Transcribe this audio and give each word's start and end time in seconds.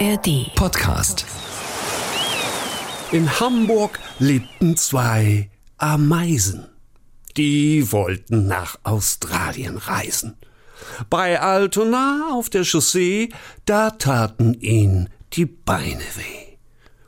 ARD. 0.00 0.52
Podcast. 0.56 1.24
In 3.12 3.38
Hamburg 3.38 4.00
lebten 4.18 4.76
zwei 4.76 5.50
Ameisen. 5.76 6.66
Die 7.36 7.92
wollten 7.92 8.48
nach 8.48 8.76
Australien 8.82 9.76
reisen. 9.76 10.36
Bei 11.10 11.40
Altona 11.40 12.30
auf 12.32 12.50
der 12.50 12.64
Chaussee, 12.64 13.28
da 13.66 13.90
taten 13.90 14.54
ihnen 14.54 15.10
die 15.34 15.46
Beine 15.46 16.04
weh. 16.16 16.56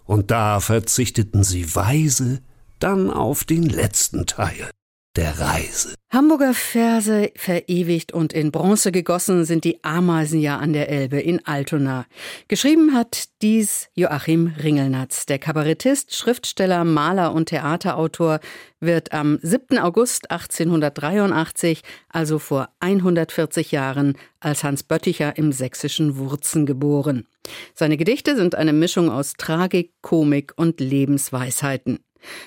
Und 0.05 0.31
da 0.31 0.61
verzichteten 0.61 1.43
sie 1.43 1.75
weise 1.75 2.41
dann 2.79 3.11
auf 3.11 3.43
den 3.43 3.65
letzten 3.65 4.27
Teil 4.27 4.71
der 5.17 5.39
Reise. 5.41 5.95
Hamburger 6.11 6.55
Verse 6.55 7.31
verewigt 7.35 8.13
und 8.13 8.33
in 8.33 8.53
Bronze 8.53 8.93
gegossen 8.93 9.45
sind 9.45 9.65
die 9.65 9.83
Ameisen 9.83 10.41
ja 10.41 10.59
an 10.59 10.73
der 10.73 10.89
Elbe 10.89 11.19
in 11.21 11.45
Altona. 11.47 12.07
Geschrieben 12.49 12.95
hat 12.95 13.25
dies 13.43 13.89
Joachim 13.95 14.55
Ringelnatz. 14.63 15.27
Der 15.27 15.39
Kabarettist, 15.39 16.15
Schriftsteller, 16.15 16.85
Maler 16.85 17.33
und 17.33 17.49
Theaterautor 17.49 18.41
wird 18.79 19.13
am 19.13 19.39
7. 19.43 19.79
August 19.79 20.31
1883, 20.31 21.83
also 22.09 22.39
vor 22.39 22.69
140 22.81 23.73
Jahren, 23.73 24.17
als 24.39 24.65
Hans 24.65 24.85
Bötticher 24.85 25.37
im 25.37 25.51
sächsischen 25.51 26.19
Wurzen 26.19 26.67
geboren. 26.67 27.27
Seine 27.75 27.97
Gedichte 27.97 28.37
sind 28.37 28.55
eine 28.55 28.73
Mischung 28.73 29.11
aus 29.11 29.35
Tragik, 29.35 29.93
Komik 30.03 30.53
und 30.57 30.79
Lebensweisheiten. 30.81 31.99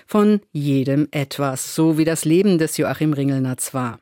Von 0.05 0.41
jedem 0.51 1.07
etwas, 1.11 1.75
so 1.75 1.97
wie 1.97 2.05
das 2.05 2.25
Leben 2.25 2.57
des 2.57 2.77
Joachim 2.77 3.13
Ringelnatz 3.13 3.73
war. 3.73 3.99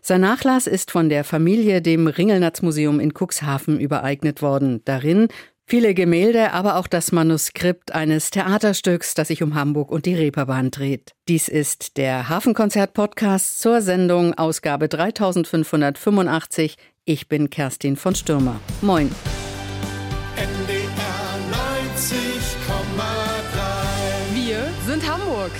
Sein 0.00 0.22
Nachlass 0.22 0.66
ist 0.66 0.90
von 0.90 1.08
der 1.08 1.24
Familie 1.24 1.82
dem 1.82 2.06
Ringelnatz-Museum 2.06 3.00
in 3.00 3.12
Cuxhaven 3.12 3.78
übereignet 3.80 4.40
worden. 4.40 4.82
Darin 4.84 5.28
viele 5.66 5.92
Gemälde, 5.94 6.52
aber 6.52 6.76
auch 6.76 6.86
das 6.86 7.12
Manuskript 7.12 7.94
eines 7.94 8.30
Theaterstücks, 8.30 9.14
das 9.14 9.28
sich 9.28 9.42
um 9.42 9.54
Hamburg 9.54 9.90
und 9.90 10.06
die 10.06 10.14
Reeperbahn 10.14 10.70
dreht. 10.70 11.12
Dies 11.28 11.48
ist 11.48 11.98
der 11.98 12.28
Hafenkonzert-Podcast 12.28 13.60
zur 13.60 13.82
Sendung 13.82 14.34
Ausgabe 14.34 14.88
3585. 14.88 16.76
Ich 17.04 17.28
bin 17.28 17.50
Kerstin 17.50 17.96
von 17.96 18.14
Stürmer. 18.14 18.60
Moin. 18.80 19.10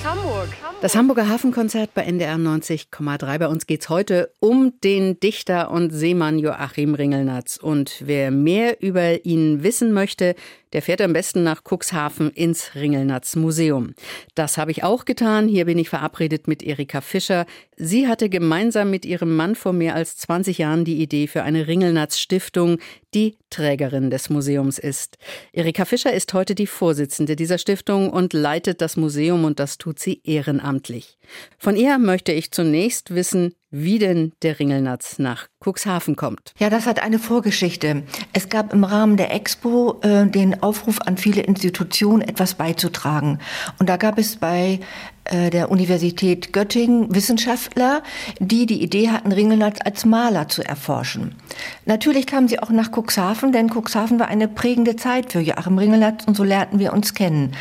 Hamburg. 0.09 0.49
Das 0.81 0.95
Hamburger 0.95 1.29
Hafenkonzert 1.29 1.93
bei 1.93 2.03
NDR 2.03 2.37
90,3. 2.37 3.39
Bei 3.39 3.49
uns 3.49 3.67
geht 3.67 3.83
es 3.83 3.89
heute 3.89 4.31
um 4.39 4.73
den 4.85 5.19
Dichter 5.19 5.71
und 5.73 5.91
Seemann 5.91 6.39
Joachim 6.39 6.95
Ringelnatz. 6.95 7.57
Und 7.57 7.97
wer 8.07 8.31
mehr 8.31 8.81
über 8.81 9.27
ihn 9.27 9.65
wissen 9.65 9.93
möchte, 9.93 10.37
der 10.73 10.83
fährt 10.83 11.01
am 11.01 11.13
besten 11.13 11.43
nach 11.43 11.63
Cuxhaven 11.65 12.31
ins 12.31 12.75
Ringelnatz 12.75 13.37
Museum. 13.37 13.95
Das 14.35 14.59
habe 14.59 14.71
ich 14.71 14.85
auch 14.85 15.05
getan. 15.05 15.49
Hier 15.49 15.65
bin 15.65 15.79
ich 15.79 15.89
verabredet 15.89 16.47
mit 16.47 16.63
Erika 16.63 17.01
Fischer. 17.01 17.47
Sie 17.77 18.07
hatte 18.07 18.29
gemeinsam 18.29 18.91
mit 18.91 19.05
ihrem 19.05 19.35
Mann 19.35 19.55
vor 19.55 19.73
mehr 19.73 19.95
als 19.95 20.17
20 20.19 20.59
Jahren 20.59 20.85
die 20.85 21.01
Idee 21.03 21.27
für 21.27 21.43
eine 21.43 21.67
Ringelnatz 21.67 22.19
Stiftung, 22.19 22.79
die 23.15 23.37
Trägerin 23.51 24.11
des 24.11 24.29
Museums 24.29 24.79
ist. 24.79 25.17
Erika 25.53 25.87
Fischer 25.87 26.13
ist 26.13 26.35
heute 26.35 26.55
die 26.55 26.67
Vorsitzende 26.67 27.35
dieser 27.35 27.57
Stiftung 27.57 28.11
und 28.11 28.35
leitet 28.35 28.83
das 28.83 28.97
Museum 28.99 29.45
und 29.45 29.59
das 29.59 29.79
tut 29.79 29.98
sie 29.99 30.21
ehrenamtlich. 30.25 31.19
Von 31.59 31.77
ihr 31.77 31.99
möchte 31.99 32.33
ich 32.33 32.51
zunächst 32.51 33.15
wissen, 33.15 33.55
wie 33.71 33.99
denn 33.99 34.33
der 34.43 34.59
Ringelnatz 34.59 35.19
nach 35.19 35.49
Cuxhaven 35.63 36.17
kommt. 36.17 36.55
Ja, 36.59 36.71
das 36.71 36.87
hat 36.87 37.03
eine 37.03 37.19
Vorgeschichte. 37.19 38.03
Es 38.33 38.49
gab 38.49 38.73
im 38.73 38.85
Rahmen 38.85 39.19
der 39.19 39.35
Expo 39.35 40.01
äh, 40.01 40.27
den 40.27 40.63
Aufruf 40.63 41.03
an 41.03 41.19
viele 41.19 41.43
Institutionen, 41.43 42.23
etwas 42.23 42.55
beizutragen. 42.55 43.41
Und 43.79 43.89
da 43.91 43.99
gab 43.99 44.19
es 44.19 44.37
bei 44.37 44.81
äh, 45.25 45.51
der 45.51 45.71
Universität 45.71 46.55
Göttingen 46.55 47.15
Wissenschaftler, 47.15 48.03
die 48.39 48.65
die 48.65 48.83
Idee 48.83 49.11
hatten, 49.11 49.33
Ringelnatz 49.33 49.81
als 49.85 50.07
Maler 50.07 50.49
zu 50.49 50.63
erforschen. 50.63 51.35
Natürlich 51.85 52.27
kamen 52.27 52.49
sie 52.49 52.61
auch 52.61 52.71
nach 52.71 52.91
Cuxhaven, 52.91 53.53
denn 53.53 53.69
Cuxhaven 53.71 54.19
war 54.19 54.29
eine 54.29 54.49
prägende 54.49 54.97
Zeit 54.97 55.33
für 55.33 55.41
Joachim 55.41 55.77
Ringelnatz 55.77 56.25
und 56.27 56.37
so 56.37 56.45
lernten 56.45 56.79
wir 56.79 56.95
uns 56.95 57.13
kennen. 57.13 57.53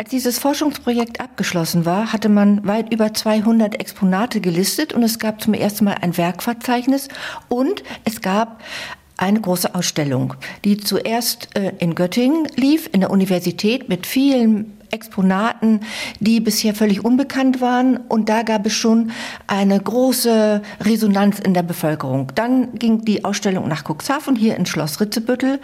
Als 0.00 0.08
dieses 0.08 0.38
Forschungsprojekt 0.38 1.20
abgeschlossen 1.20 1.84
war, 1.84 2.10
hatte 2.10 2.30
man 2.30 2.66
weit 2.66 2.90
über 2.90 3.12
200 3.12 3.78
Exponate 3.78 4.40
gelistet 4.40 4.94
und 4.94 5.02
es 5.02 5.18
gab 5.18 5.42
zum 5.42 5.52
ersten 5.52 5.84
Mal 5.84 5.96
ein 6.00 6.16
Werkverzeichnis 6.16 7.08
und 7.50 7.82
es 8.06 8.22
gab 8.22 8.62
eine 9.18 9.42
große 9.42 9.74
Ausstellung, 9.74 10.32
die 10.64 10.78
zuerst 10.78 11.54
äh, 11.54 11.74
in 11.80 11.94
Göttingen 11.94 12.46
lief, 12.56 12.88
in 12.94 13.00
der 13.00 13.10
Universität 13.10 13.90
mit 13.90 14.06
vielen 14.06 14.72
Exponaten, 14.90 15.80
die 16.18 16.40
bisher 16.40 16.74
völlig 16.74 17.04
unbekannt 17.04 17.60
waren. 17.60 17.98
Und 17.98 18.30
da 18.30 18.42
gab 18.42 18.64
es 18.64 18.72
schon 18.72 19.10
eine 19.48 19.78
große 19.78 20.62
Resonanz 20.80 21.40
in 21.40 21.52
der 21.52 21.62
Bevölkerung. 21.62 22.32
Dann 22.34 22.72
ging 22.78 23.04
die 23.04 23.26
Ausstellung 23.26 23.68
nach 23.68 23.84
Cuxhaven, 23.84 24.34
hier 24.34 24.56
in 24.56 24.64
Schloss 24.64 24.98
Ritzebüttel. 24.98 25.60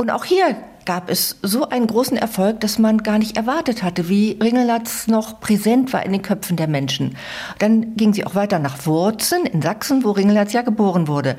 Und 0.00 0.08
auch 0.08 0.24
hier 0.24 0.56
gab 0.86 1.10
es 1.10 1.36
so 1.42 1.68
einen 1.68 1.86
großen 1.86 2.16
Erfolg, 2.16 2.60
dass 2.60 2.78
man 2.78 3.02
gar 3.02 3.18
nicht 3.18 3.36
erwartet 3.36 3.82
hatte, 3.82 4.08
wie 4.08 4.38
Ringelatz 4.42 5.08
noch 5.08 5.40
präsent 5.40 5.92
war 5.92 6.06
in 6.06 6.12
den 6.12 6.22
Köpfen 6.22 6.56
der 6.56 6.68
Menschen. 6.68 7.18
Dann 7.58 7.96
ging 7.96 8.14
sie 8.14 8.24
auch 8.24 8.34
weiter 8.34 8.58
nach 8.58 8.86
Wurzen 8.86 9.44
in 9.44 9.60
Sachsen, 9.60 10.02
wo 10.02 10.12
Ringelatz 10.12 10.54
ja 10.54 10.62
geboren 10.62 11.06
wurde. 11.06 11.36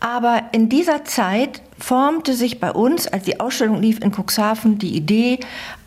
Aber 0.00 0.42
in 0.50 0.68
dieser 0.68 1.04
Zeit 1.04 1.62
formte 1.78 2.32
sich 2.32 2.58
bei 2.58 2.72
uns, 2.72 3.06
als 3.06 3.22
die 3.22 3.38
Ausstellung 3.38 3.80
lief 3.80 4.00
in 4.00 4.10
Cuxhaven, 4.10 4.78
die 4.78 4.96
Idee, 4.96 5.38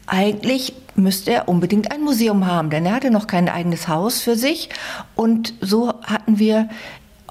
eigentlich 0.08 0.76
müsste 0.96 1.34
er 1.34 1.50
unbedingt 1.50 1.92
ein 1.92 2.02
Museum 2.02 2.48
haben, 2.48 2.70
denn 2.70 2.86
er 2.86 2.94
hatte 2.94 3.12
noch 3.12 3.28
kein 3.28 3.50
eigenes 3.50 3.90
Haus 3.90 4.22
für 4.22 4.38
sich. 4.38 4.70
Und 5.18 5.54
so 5.60 5.94
hatten 6.04 6.40
wir 6.40 6.70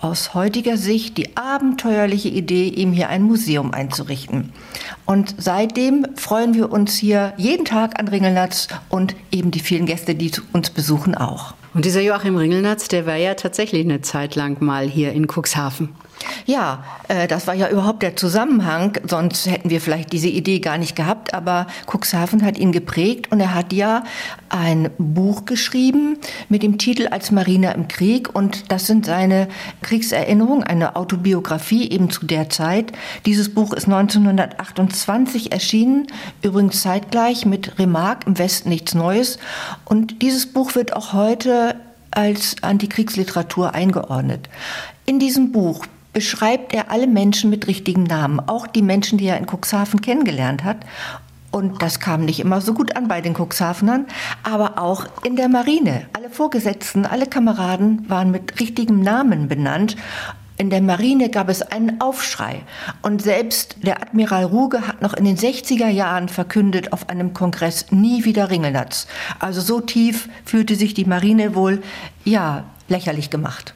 aus 0.02 0.34
heutiger 0.34 0.76
Sicht 0.76 1.16
die 1.18 1.36
abenteuerliche 1.36 2.28
Idee, 2.28 2.68
ihm 2.68 2.92
hier 2.92 3.08
ein 3.08 3.22
Museum 3.22 3.72
einzurichten. 3.72 4.52
Und 5.06 5.34
seitdem 5.38 6.06
freuen 6.16 6.54
wir 6.54 6.70
uns 6.72 6.96
hier 6.96 7.32
jeden 7.36 7.64
Tag 7.64 7.98
an 7.98 8.08
Ringelnatz 8.08 8.68
und 8.88 9.14
eben 9.30 9.50
die 9.50 9.60
vielen 9.60 9.86
Gäste, 9.86 10.14
die 10.14 10.32
uns 10.52 10.70
besuchen, 10.70 11.14
auch. 11.14 11.54
Und 11.74 11.84
dieser 11.84 12.00
Joachim 12.00 12.36
Ringelnatz, 12.36 12.88
der 12.88 13.06
war 13.06 13.16
ja 13.16 13.34
tatsächlich 13.34 13.84
eine 13.84 14.00
Zeit 14.00 14.34
lang 14.34 14.62
mal 14.62 14.88
hier 14.88 15.12
in 15.12 15.26
Cuxhaven. 15.26 15.90
Ja, 16.46 16.84
äh, 17.08 17.28
das 17.28 17.46
war 17.46 17.54
ja 17.54 17.68
überhaupt 17.68 18.02
der 18.02 18.16
Zusammenhang, 18.16 18.98
sonst 19.06 19.46
hätten 19.46 19.70
wir 19.70 19.80
vielleicht 19.80 20.12
diese 20.12 20.28
Idee 20.28 20.60
gar 20.60 20.78
nicht 20.78 20.96
gehabt, 20.96 21.34
aber 21.34 21.66
Cuxhaven 21.86 22.44
hat 22.44 22.58
ihn 22.58 22.72
geprägt 22.72 23.30
und 23.30 23.40
er 23.40 23.54
hat 23.54 23.72
ja 23.72 24.04
ein 24.48 24.90
Buch 24.98 25.44
geschrieben 25.44 26.18
mit 26.48 26.62
dem 26.62 26.78
Titel 26.78 27.08
Als 27.08 27.30
Mariner 27.30 27.74
im 27.74 27.88
Krieg 27.88 28.34
und 28.34 28.72
das 28.72 28.86
sind 28.86 29.06
seine 29.06 29.48
Kriegserinnerungen, 29.82 30.64
eine 30.64 30.96
Autobiografie 30.96 31.90
eben 31.90 32.10
zu 32.10 32.26
der 32.26 32.48
Zeit. 32.50 32.92
Dieses 33.26 33.52
Buch 33.52 33.72
ist 33.72 33.84
1928 33.84 35.52
erschienen, 35.52 36.06
übrigens 36.42 36.82
zeitgleich 36.82 37.46
mit 37.46 37.78
Remarque 37.78 38.26
im 38.26 38.38
Westen 38.38 38.70
nichts 38.70 38.94
Neues 38.94 39.38
und 39.84 40.22
dieses 40.22 40.46
Buch 40.46 40.74
wird 40.74 40.94
auch 40.94 41.12
heute 41.12 41.76
als 42.10 42.56
Antikriegsliteratur 42.62 43.74
eingeordnet. 43.74 44.48
In 45.06 45.18
diesem 45.18 45.52
Buch 45.52 45.84
beschreibt 46.18 46.74
er 46.74 46.90
alle 46.90 47.06
Menschen 47.06 47.48
mit 47.48 47.68
richtigen 47.68 48.02
Namen, 48.02 48.40
auch 48.40 48.66
die 48.66 48.82
Menschen, 48.82 49.18
die 49.18 49.26
er 49.26 49.36
in 49.36 49.46
Cuxhaven 49.46 50.00
kennengelernt 50.00 50.64
hat. 50.64 50.78
Und 51.52 51.80
das 51.80 52.00
kam 52.00 52.24
nicht 52.24 52.40
immer 52.40 52.60
so 52.60 52.74
gut 52.74 52.96
an 52.96 53.06
bei 53.06 53.20
den 53.20 53.36
Cuxhavenern, 53.36 54.04
aber 54.42 54.82
auch 54.82 55.06
in 55.22 55.36
der 55.36 55.48
Marine. 55.48 56.06
Alle 56.14 56.28
Vorgesetzten, 56.28 57.06
alle 57.06 57.26
Kameraden 57.26 58.10
waren 58.10 58.32
mit 58.32 58.58
richtigem 58.58 58.98
Namen 58.98 59.46
benannt. 59.46 59.94
In 60.56 60.70
der 60.70 60.80
Marine 60.80 61.28
gab 61.28 61.48
es 61.48 61.62
einen 61.62 62.00
Aufschrei. 62.00 62.62
Und 63.02 63.22
selbst 63.22 63.76
der 63.84 64.02
Admiral 64.02 64.42
Ruge 64.42 64.88
hat 64.88 65.02
noch 65.02 65.14
in 65.14 65.24
den 65.24 65.36
60er 65.36 65.86
Jahren 65.86 66.28
verkündet 66.28 66.92
auf 66.92 67.08
einem 67.08 67.32
Kongress 67.32 67.92
nie 67.92 68.24
wieder 68.24 68.50
Ringelnatz. 68.50 69.06
Also 69.38 69.60
so 69.60 69.80
tief 69.80 70.28
fühlte 70.44 70.74
sich 70.74 70.94
die 70.94 71.04
Marine 71.04 71.54
wohl, 71.54 71.80
ja, 72.24 72.64
lächerlich 72.88 73.30
gemacht. 73.30 73.72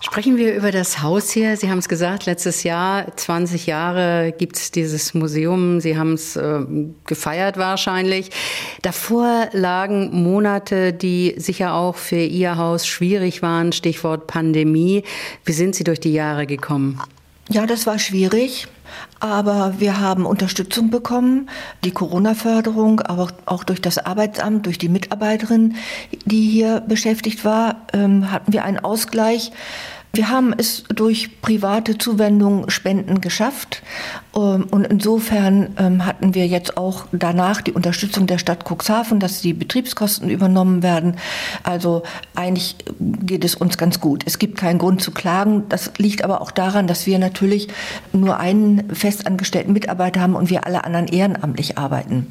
Sprechen 0.00 0.36
wir 0.36 0.54
über 0.54 0.70
das 0.70 1.02
Haus 1.02 1.30
hier. 1.30 1.56
Sie 1.56 1.70
haben 1.70 1.78
es 1.78 1.88
gesagt, 1.88 2.26
letztes 2.26 2.62
Jahr, 2.62 3.16
20 3.16 3.66
Jahre 3.66 4.34
gibt 4.36 4.56
es 4.56 4.70
dieses 4.70 5.14
Museum. 5.14 5.80
Sie 5.80 5.96
haben 5.96 6.14
es 6.14 6.36
äh, 6.36 6.60
gefeiert 7.06 7.56
wahrscheinlich. 7.56 8.30
Davor 8.82 9.48
lagen 9.52 10.22
Monate, 10.22 10.92
die 10.92 11.34
sicher 11.36 11.74
auch 11.74 11.96
für 11.96 12.16
Ihr 12.16 12.56
Haus 12.56 12.86
schwierig 12.86 13.42
waren, 13.42 13.72
Stichwort 13.72 14.26
Pandemie. 14.26 15.02
Wie 15.44 15.52
sind 15.52 15.74
Sie 15.74 15.84
durch 15.84 16.00
die 16.00 16.12
Jahre 16.12 16.46
gekommen? 16.46 17.00
Ja, 17.48 17.66
das 17.66 17.86
war 17.86 17.98
schwierig. 17.98 18.68
Aber 19.20 19.74
wir 19.78 20.00
haben 20.00 20.26
Unterstützung 20.26 20.90
bekommen, 20.90 21.48
die 21.84 21.90
Corona-Förderung, 21.90 23.00
aber 23.00 23.28
auch 23.46 23.64
durch 23.64 23.80
das 23.80 23.98
Arbeitsamt, 23.98 24.66
durch 24.66 24.78
die 24.78 24.88
Mitarbeiterin, 24.88 25.76
die 26.24 26.48
hier 26.48 26.80
beschäftigt 26.80 27.44
war, 27.44 27.82
ähm, 27.92 28.30
hatten 28.30 28.52
wir 28.52 28.64
einen 28.64 28.78
Ausgleich. 28.78 29.52
Wir 30.16 30.30
haben 30.30 30.54
es 30.56 30.84
durch 30.84 31.42
private 31.42 31.98
Zuwendungen, 31.98 32.70
Spenden 32.70 33.20
geschafft. 33.20 33.82
Ähm, 34.34 34.66
und 34.70 34.86
insofern 34.86 35.74
ähm, 35.78 36.06
hatten 36.06 36.34
wir 36.34 36.46
jetzt 36.46 36.78
auch 36.78 37.04
danach 37.12 37.60
die 37.60 37.72
Unterstützung 37.72 38.26
der 38.26 38.38
Stadt 38.38 38.64
Cuxhaven, 38.64 39.20
dass 39.20 39.42
die 39.42 39.52
Betriebskosten 39.52 40.30
übernommen 40.30 40.82
werden. 40.82 41.16
Also 41.64 42.02
eigentlich 42.34 42.76
geht 42.98 43.44
es 43.44 43.54
uns 43.54 43.76
ganz 43.76 44.00
gut. 44.00 44.22
Es 44.24 44.38
gibt 44.38 44.56
keinen 44.56 44.78
Grund 44.78 45.02
zu 45.02 45.10
klagen. 45.10 45.64
Das 45.68 45.92
liegt 45.98 46.24
aber 46.24 46.40
auch 46.40 46.50
daran, 46.50 46.86
dass 46.86 47.06
wir 47.06 47.18
natürlich 47.18 47.68
nur 48.14 48.38
einen 48.38 48.88
festangestellten 48.94 49.74
Mitarbeiter 49.74 50.22
haben 50.22 50.34
und 50.34 50.48
wir 50.48 50.66
alle 50.66 50.84
anderen 50.84 51.08
ehrenamtlich 51.08 51.76
arbeiten. 51.76 52.28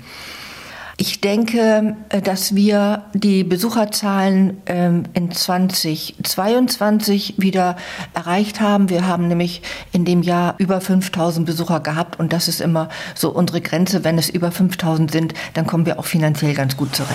Ich 0.97 1.19
denke, 1.19 1.97
äh, 2.09 2.21
dass 2.21 2.56
wir 2.56 3.03
die 3.13 3.44
Besucherzahlen 3.44 4.62
ähm, 4.65 5.03
in 5.13 5.30
2022 5.30 7.33
wieder 7.38 7.75
erreicht 8.13 8.62
haben. 8.62 8.89
Wir 8.89 9.06
haben 9.06 9.27
nämlich 9.27 9.62
in 9.92 10.06
dem 10.06 10.21
Jahr 10.21 10.56
über 10.57 10.80
5000 10.80 11.45
Besucher 11.45 11.81
gehabt 11.81 12.18
und 12.18 12.31
das 12.31 12.47
ist 12.47 12.62
immer 12.62 12.88
so 13.13 13.30
unsere 13.30 13.59
Grenze. 13.59 14.06
Wenn 14.06 14.18
es 14.18 14.30
über 14.30 14.51
5000 14.51 15.12
sind, 15.12 15.33
dann 15.53 15.68
kommen 15.68 15.86
wir 15.86 16.00
auch 16.00 16.06
finanziell 16.06 16.53
ganz 16.53 16.77
gut 16.77 16.95
zurecht. 16.95 17.12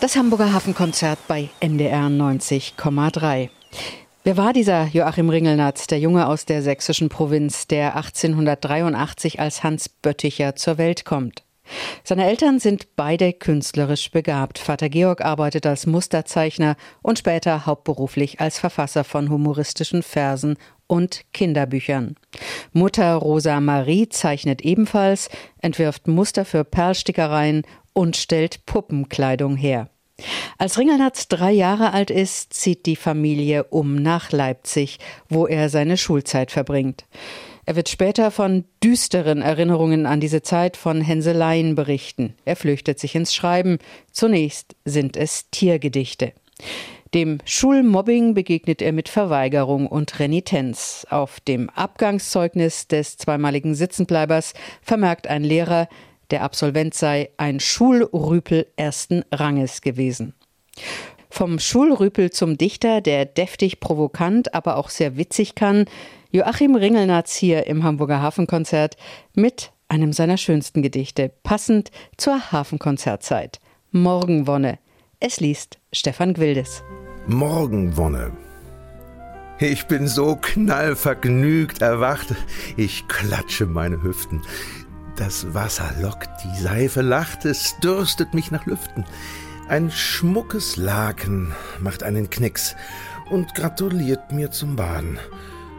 Das 0.00 0.16
Hamburger 0.16 0.52
Hafenkonzert 0.52 1.18
bei 1.26 1.48
NDR 1.60 2.06
90,3. 2.06 3.48
Wer 4.26 4.38
war 4.38 4.54
dieser 4.54 4.86
Joachim 4.86 5.28
Ringelnatz, 5.28 5.86
der 5.86 5.98
Junge 5.98 6.26
aus 6.26 6.46
der 6.46 6.62
sächsischen 6.62 7.10
Provinz, 7.10 7.66
der 7.66 7.94
1883 7.94 9.38
als 9.38 9.62
Hans 9.62 9.90
Bötticher 9.90 10.56
zur 10.56 10.78
Welt 10.78 11.04
kommt? 11.04 11.44
Seine 12.04 12.24
Eltern 12.26 12.58
sind 12.58 12.96
beide 12.96 13.34
künstlerisch 13.34 14.10
begabt. 14.10 14.58
Vater 14.58 14.88
Georg 14.88 15.22
arbeitet 15.22 15.66
als 15.66 15.84
Musterzeichner 15.84 16.76
und 17.02 17.18
später 17.18 17.66
hauptberuflich 17.66 18.40
als 18.40 18.58
Verfasser 18.58 19.04
von 19.04 19.28
humoristischen 19.28 20.02
Versen 20.02 20.56
und 20.86 21.26
Kinderbüchern. 21.34 22.16
Mutter 22.72 23.16
Rosa 23.16 23.60
Marie 23.60 24.08
zeichnet 24.08 24.62
ebenfalls, 24.62 25.28
entwirft 25.60 26.08
Muster 26.08 26.46
für 26.46 26.64
Perlstickereien 26.64 27.60
und 27.92 28.16
stellt 28.16 28.64
Puppenkleidung 28.64 29.56
her. 29.56 29.90
Als 30.58 30.78
Ringelnatz 30.78 31.28
drei 31.28 31.50
Jahre 31.52 31.92
alt 31.92 32.10
ist, 32.10 32.54
zieht 32.54 32.86
die 32.86 32.96
Familie 32.96 33.64
um 33.64 33.96
nach 33.96 34.30
Leipzig, 34.32 34.98
wo 35.28 35.46
er 35.46 35.68
seine 35.68 35.96
Schulzeit 35.96 36.50
verbringt. 36.52 37.04
Er 37.66 37.76
wird 37.76 37.88
später 37.88 38.30
von 38.30 38.64
düsteren 38.82 39.42
Erinnerungen 39.42 40.06
an 40.06 40.20
diese 40.20 40.42
Zeit 40.42 40.76
von 40.76 41.00
Hänseleien 41.00 41.74
berichten. 41.74 42.34
Er 42.44 42.56
flüchtet 42.56 42.98
sich 42.98 43.14
ins 43.14 43.34
Schreiben. 43.34 43.78
Zunächst 44.12 44.76
sind 44.84 45.16
es 45.16 45.50
Tiergedichte. 45.50 46.32
Dem 47.14 47.38
Schulmobbing 47.44 48.34
begegnet 48.34 48.82
er 48.82 48.92
mit 48.92 49.08
Verweigerung 49.08 49.86
und 49.86 50.18
Renitenz. 50.18 51.06
Auf 51.08 51.40
dem 51.40 51.70
Abgangszeugnis 51.70 52.88
des 52.88 53.16
zweimaligen 53.16 53.74
Sitzenbleibers 53.74 54.52
vermerkt 54.82 55.28
ein 55.28 55.44
Lehrer, 55.44 55.88
der 56.34 56.42
Absolvent 56.42 56.94
sei 56.94 57.30
ein 57.36 57.60
Schulrüpel 57.60 58.66
ersten 58.74 59.22
Ranges 59.30 59.82
gewesen. 59.82 60.34
Vom 61.30 61.60
Schulrüpel 61.60 62.32
zum 62.32 62.58
Dichter, 62.58 63.00
der 63.00 63.24
deftig 63.24 63.78
provokant, 63.78 64.52
aber 64.52 64.76
auch 64.76 64.88
sehr 64.88 65.16
witzig 65.16 65.54
kann, 65.54 65.84
Joachim 66.32 66.74
Ringelnatz 66.74 67.36
hier 67.36 67.68
im 67.68 67.84
Hamburger 67.84 68.20
Hafenkonzert 68.20 68.96
mit 69.36 69.70
einem 69.86 70.12
seiner 70.12 70.36
schönsten 70.36 70.82
Gedichte, 70.82 71.30
passend 71.44 71.92
zur 72.16 72.50
Hafenkonzertzeit. 72.50 73.60
Morgenwonne. 73.92 74.80
Es 75.20 75.38
liest 75.38 75.78
Stefan 75.92 76.34
Gwildes. 76.34 76.82
Morgenwonne. 77.28 78.32
Ich 79.60 79.86
bin 79.86 80.08
so 80.08 80.34
knallvergnügt 80.34 81.80
erwacht, 81.80 82.34
ich 82.76 83.06
klatsche 83.06 83.66
meine 83.66 84.02
Hüften. 84.02 84.42
Das 85.16 85.54
Wasser 85.54 85.90
lockt, 86.00 86.28
die 86.42 86.60
Seife 86.60 87.00
lacht, 87.00 87.44
es 87.44 87.78
dürstet 87.78 88.34
mich 88.34 88.50
nach 88.50 88.66
Lüften. 88.66 89.04
Ein 89.68 89.90
schmuckes 89.90 90.76
Laken 90.76 91.52
macht 91.80 92.02
einen 92.02 92.30
Knicks 92.30 92.74
und 93.30 93.54
gratuliert 93.54 94.32
mir 94.32 94.50
zum 94.50 94.76
Baden. 94.76 95.18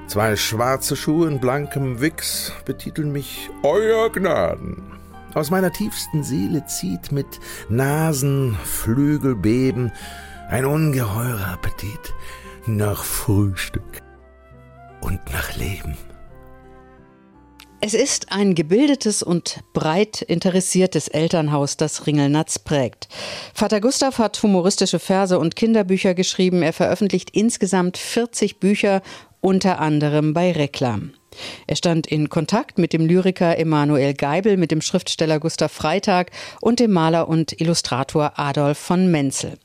Zwei 0.07 0.35
schwarze 0.35 0.95
Schuhe 0.95 1.27
in 1.27 1.39
blankem 1.39 1.99
Wichs 1.99 2.53
betiteln 2.63 3.11
mich 3.11 3.49
Euer 3.63 4.11
Gnaden. 4.11 4.83
Aus 5.33 5.51
meiner 5.51 5.71
tiefsten 5.71 6.23
Seele 6.23 6.65
zieht 6.65 7.11
mit 7.11 7.27
Nasen, 7.67 8.55
Flügelbeben 8.63 9.91
ein 10.49 10.65
ungeheurer 10.65 11.47
Appetit 11.47 12.13
nach 12.67 13.03
Frühstück 13.03 14.01
und 15.01 15.19
nach 15.33 15.55
Leben. 15.57 15.97
Es 17.87 17.93
ist 17.93 18.31
ein 18.31 18.55
gebildetes 18.55 19.21
und 19.21 19.59
breit 19.73 20.23
interessiertes 20.23 21.07
Elternhaus, 21.07 21.77
das 21.77 22.07
Ringelnatz 22.07 22.57
prägt. 22.57 23.07
Vater 23.53 23.79
Gustav 23.79 24.17
hat 24.17 24.41
humoristische 24.41 24.97
Verse 24.97 25.37
und 25.37 25.55
Kinderbücher 25.55 26.15
geschrieben. 26.15 26.63
Er 26.63 26.73
veröffentlicht 26.73 27.29
insgesamt 27.33 27.99
40 27.99 28.59
Bücher, 28.59 29.03
unter 29.39 29.77
anderem 29.77 30.33
bei 30.33 30.51
Reklam. 30.51 31.13
Er 31.67 31.75
stand 31.75 32.07
in 32.07 32.27
Kontakt 32.27 32.79
mit 32.79 32.91
dem 32.91 33.05
Lyriker 33.05 33.55
Emanuel 33.59 34.15
Geibel, 34.15 34.57
mit 34.57 34.71
dem 34.71 34.81
Schriftsteller 34.81 35.39
Gustav 35.39 35.71
Freitag 35.71 36.31
und 36.61 36.79
dem 36.79 36.91
Maler 36.91 37.27
und 37.27 37.61
Illustrator 37.61 38.39
Adolf 38.39 38.79
von 38.79 39.11
Menzel. 39.11 39.59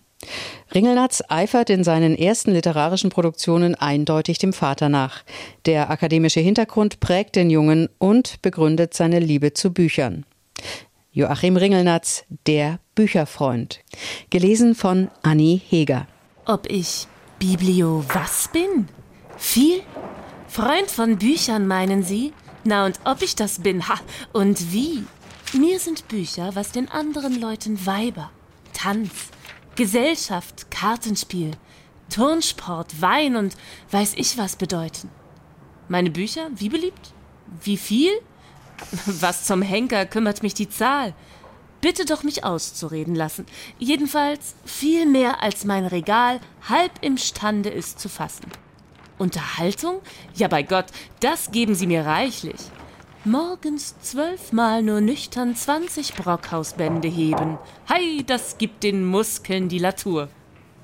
Ringelnatz 0.74 1.22
eifert 1.28 1.70
in 1.70 1.82
seinen 1.82 2.16
ersten 2.16 2.52
literarischen 2.52 3.10
Produktionen 3.10 3.74
eindeutig 3.74 4.38
dem 4.38 4.52
Vater 4.52 4.88
nach. 4.88 5.24
Der 5.66 5.90
akademische 5.90 6.40
Hintergrund 6.40 7.00
prägt 7.00 7.36
den 7.36 7.50
Jungen 7.50 7.88
und 7.98 8.40
begründet 8.42 8.94
seine 8.94 9.18
Liebe 9.18 9.52
zu 9.52 9.72
Büchern. 9.72 10.24
Joachim 11.12 11.56
Ringelnatz, 11.56 12.24
der 12.46 12.78
Bücherfreund. 12.94 13.80
Gelesen 14.30 14.76
von 14.76 15.10
Annie 15.22 15.60
Heger. 15.68 16.06
Ob 16.46 16.70
ich 16.70 17.08
Biblio 17.38 18.04
was 18.12 18.48
bin? 18.52 18.88
Viel? 19.36 19.82
Freund 20.46 20.90
von 20.90 21.18
Büchern, 21.18 21.66
meinen 21.66 22.04
Sie? 22.04 22.32
Na 22.64 22.86
und 22.86 23.00
ob 23.04 23.22
ich 23.22 23.34
das 23.34 23.60
bin, 23.60 23.88
ha, 23.88 23.94
und 24.32 24.72
wie? 24.72 25.04
Mir 25.52 25.80
sind 25.80 26.06
Bücher, 26.08 26.50
was 26.54 26.70
den 26.70 26.88
anderen 26.88 27.40
Leuten 27.40 27.86
Weiber, 27.86 28.30
Tanz, 28.72 29.10
Gesellschaft, 29.80 30.70
Kartenspiel, 30.70 31.52
Turnsport, 32.10 33.00
Wein 33.00 33.34
und 33.34 33.56
weiß 33.90 34.12
ich 34.16 34.36
was 34.36 34.56
bedeuten. 34.56 35.08
Meine 35.88 36.10
Bücher, 36.10 36.50
wie 36.54 36.68
beliebt? 36.68 37.14
Wie 37.62 37.78
viel? 37.78 38.10
Was 39.06 39.44
zum 39.44 39.62
Henker 39.62 40.04
kümmert 40.04 40.42
mich 40.42 40.52
die 40.52 40.68
Zahl? 40.68 41.14
Bitte 41.80 42.04
doch 42.04 42.24
mich 42.24 42.44
auszureden 42.44 43.14
lassen. 43.14 43.46
Jedenfalls 43.78 44.54
viel 44.66 45.06
mehr 45.06 45.42
als 45.42 45.64
mein 45.64 45.86
Regal 45.86 46.40
halb 46.68 46.92
imstande 47.00 47.70
ist 47.70 48.00
zu 48.00 48.10
fassen. 48.10 48.52
Unterhaltung? 49.16 50.02
Ja, 50.34 50.48
bei 50.48 50.62
Gott, 50.62 50.88
das 51.20 51.52
geben 51.52 51.74
Sie 51.74 51.86
mir 51.86 52.04
reichlich. 52.04 52.60
Morgens 53.26 53.96
zwölfmal 54.00 54.82
nur 54.82 55.02
nüchtern 55.02 55.54
zwanzig 55.54 56.14
Brockhausbände 56.14 57.06
heben. 57.06 57.58
Hei, 57.86 58.22
das 58.26 58.56
gibt 58.56 58.82
den 58.82 59.04
Muskeln 59.04 59.68
die 59.68 59.78
Latur. 59.78 60.30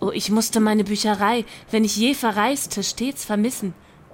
Oh, 0.00 0.10
ich 0.10 0.30
musste 0.30 0.60
meine 0.60 0.84
Bücherei, 0.84 1.46
wenn 1.70 1.82
ich 1.82 1.96
je 1.96 2.12
verreiste, 2.12 2.82
stets 2.82 3.24
vermissen. 3.24 3.72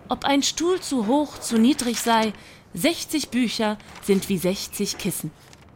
Ob 0.08 0.24
ein 0.24 0.44
Stuhl 0.44 0.80
zu 0.80 1.08
hoch, 1.08 1.36
zu 1.38 1.58
niedrig 1.58 1.98
sei, 1.98 2.32
sechzig 2.72 3.30
Bücher 3.30 3.76
sind 4.04 4.28
wie 4.28 4.38
sechzig 4.38 4.98
Kissen. 4.98 5.32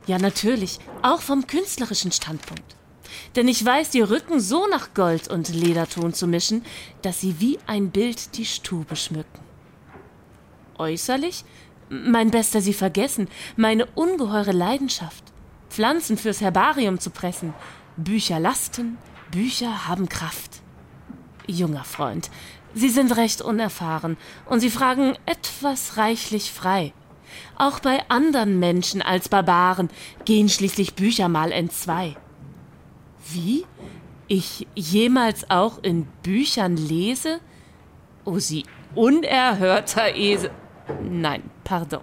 Ja, 0.07 0.21
natürlich, 0.21 0.79
auch 1.03 1.23
vom 1.23 1.49
künstlerischen 1.49 2.13
Standpunkt. 2.13 2.77
Denn 3.35 3.49
ich 3.49 3.65
weiß 3.65 3.91
die 3.91 4.03
Rücken 4.03 4.39
so 4.39 4.69
nach 4.69 4.95
Gold 4.95 5.27
und 5.27 5.49
Lederton 5.49 6.15
zu 6.15 6.29
mischen, 6.29 6.65
dass 7.03 7.21
sie 7.21 7.41
wie 7.41 7.59
ein 7.67 7.91
Bild 7.91 8.37
die 8.37 8.47
Stube 8.47 8.95
schmücken. 8.95 9.41
Äußerlich 10.79 11.45
mein 11.89 12.31
Bester, 12.31 12.61
Sie 12.61 12.73
vergessen 12.73 13.29
meine 13.57 13.87
ungeheure 13.87 14.53
Leidenschaft. 14.53 15.25
Pflanzen 15.69 16.17
fürs 16.17 16.41
Herbarium 16.41 16.99
zu 16.99 17.11
pressen. 17.11 17.55
Bücher 17.97 18.41
lasten, 18.41 18.99
Bücher 19.31 19.89
haben 19.89 20.09
Kraft. 20.09 20.63
Junger 21.47 21.85
Freund, 21.85 22.31
Sie 22.75 22.89
sind 22.89 23.17
recht 23.17 23.41
unerfahren 23.41 24.17
und 24.47 24.61
Sie 24.61 24.71
fragen 24.71 25.17
etwas 25.27 25.97
reichlich 25.97 26.53
frei. 26.53 26.93
Auch 27.57 27.81
bei 27.81 28.09
anderen 28.09 28.59
Menschen 28.59 29.03
als 29.03 29.29
Barbaren 29.29 29.89
gehen 30.25 30.49
schließlich 30.49 30.95
Bücher 30.95 31.29
mal 31.29 31.53
entzwei. 31.53 32.17
Wie? 33.33 33.65
Ich 34.29 34.67
jemals 34.75 35.51
auch 35.51 35.83
in 35.83 36.07
Büchern 36.23 36.77
lese? 36.77 37.41
O 38.25 38.33
oh, 38.33 38.39
Sie 38.39 38.65
unerhörter 38.95 40.15
Esel. 40.15 40.51
Nein, 41.03 41.43
pardon. 41.65 42.03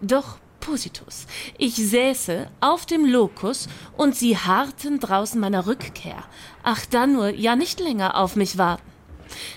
Doch 0.00 0.38
Expositus. 0.68 1.26
Ich 1.56 1.76
säße 1.76 2.50
auf 2.60 2.84
dem 2.84 3.06
Lokus 3.06 3.68
und 3.96 4.14
sie 4.14 4.36
harrten 4.36 5.00
draußen 5.00 5.40
meiner 5.40 5.66
Rückkehr. 5.66 6.22
Ach, 6.62 6.84
dann 6.84 7.14
nur, 7.14 7.30
ja 7.30 7.56
nicht 7.56 7.80
länger 7.80 8.16
auf 8.18 8.36
mich 8.36 8.58
warten. 8.58 8.82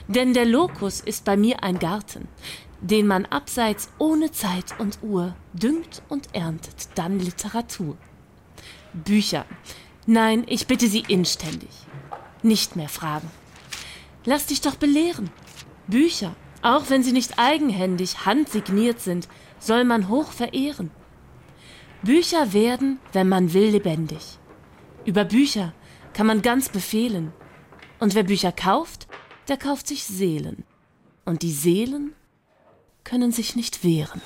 Denn 0.07 0.33
der 0.33 0.45
Lokus 0.45 1.01
ist 1.01 1.25
bei 1.25 1.35
mir 1.35 1.63
ein 1.63 1.79
Garten, 1.79 2.29
den 2.79 3.07
man 3.07 3.25
abseits 3.25 3.89
ohne 3.97 4.31
Zeit 4.31 4.79
und 4.79 4.99
Uhr 5.01 5.35
düngt 5.51 6.01
und 6.07 6.33
erntet, 6.33 6.89
dann 6.95 7.19
Literatur. 7.19 7.97
Bücher. 8.93 9.45
Nein, 10.05 10.45
ich 10.47 10.65
bitte 10.65 10.87
Sie 10.87 11.03
inständig. 11.09 11.71
Nicht 12.41 12.77
mehr 12.77 12.89
fragen. 12.89 13.29
Lass 14.23 14.45
dich 14.45 14.61
doch 14.61 14.75
belehren. 14.75 15.29
Bücher, 15.87 16.35
auch 16.61 16.89
wenn 16.89 17.03
sie 17.03 17.11
nicht 17.11 17.39
eigenhändig 17.39 18.25
handsigniert 18.25 18.99
sind, 18.99 19.27
soll 19.59 19.83
man 19.83 20.09
hoch 20.09 20.31
verehren. 20.31 20.91
Bücher 22.03 22.53
werden, 22.53 22.99
wenn 23.13 23.29
man 23.29 23.53
will, 23.53 23.69
lebendig. 23.69 24.39
Über 25.05 25.23
Bücher 25.23 25.73
kann 26.13 26.27
man 26.27 26.41
ganz 26.41 26.69
befehlen. 26.69 27.31
Und 27.99 28.15
wer 28.15 28.23
Bücher 28.23 28.51
kauft, 28.51 29.07
der 29.47 29.57
kauft 29.57 29.87
sich 29.87 30.03
Seelen. 30.03 30.63
Und 31.25 31.43
die 31.43 31.51
Seelen 31.51 32.13
können 33.03 33.31
sich 33.31 33.55
nicht 33.55 33.83
wehren. 33.83 34.21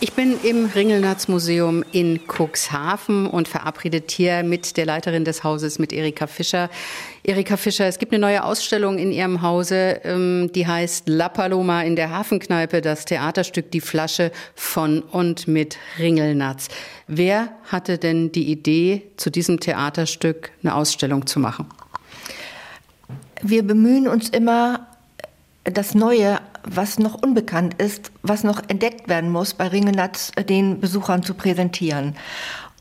Ich 0.00 0.12
bin 0.12 0.38
im 0.44 0.66
Ringelnatz-Museum 0.66 1.82
in 1.90 2.20
Cuxhaven 2.28 3.26
und 3.26 3.48
verabredet 3.48 4.12
hier 4.12 4.44
mit 4.44 4.76
der 4.76 4.86
Leiterin 4.86 5.24
des 5.24 5.42
Hauses, 5.42 5.80
mit 5.80 5.92
Erika 5.92 6.28
Fischer. 6.28 6.70
Erika 7.24 7.56
Fischer, 7.56 7.86
es 7.86 7.98
gibt 7.98 8.12
eine 8.12 8.20
neue 8.20 8.44
Ausstellung 8.44 8.98
in 8.98 9.10
Ihrem 9.10 9.42
Hause, 9.42 10.00
ähm, 10.04 10.52
die 10.54 10.68
heißt 10.68 11.08
La 11.08 11.28
Paloma 11.28 11.82
in 11.82 11.96
der 11.96 12.10
Hafenkneipe, 12.10 12.80
das 12.80 13.06
Theaterstück 13.06 13.72
Die 13.72 13.80
Flasche 13.80 14.30
von 14.54 15.00
und 15.00 15.48
mit 15.48 15.78
Ringelnatz. 15.98 16.68
Wer 17.08 17.48
hatte 17.64 17.98
denn 17.98 18.30
die 18.30 18.52
Idee, 18.52 19.02
zu 19.16 19.30
diesem 19.30 19.58
Theaterstück 19.58 20.52
eine 20.62 20.76
Ausstellung 20.76 21.26
zu 21.26 21.40
machen? 21.40 21.66
Wir 23.42 23.64
bemühen 23.64 24.06
uns 24.06 24.28
immer, 24.28 24.86
das 25.64 25.96
Neue 25.96 26.38
was 26.70 26.98
noch 26.98 27.14
unbekannt 27.22 27.80
ist, 27.80 28.12
was 28.22 28.44
noch 28.44 28.62
entdeckt 28.68 29.08
werden 29.08 29.30
muss, 29.30 29.54
bei 29.54 29.68
Ringenatz 29.68 30.32
äh, 30.36 30.44
den 30.44 30.80
Besuchern 30.80 31.22
zu 31.22 31.34
präsentieren. 31.34 32.14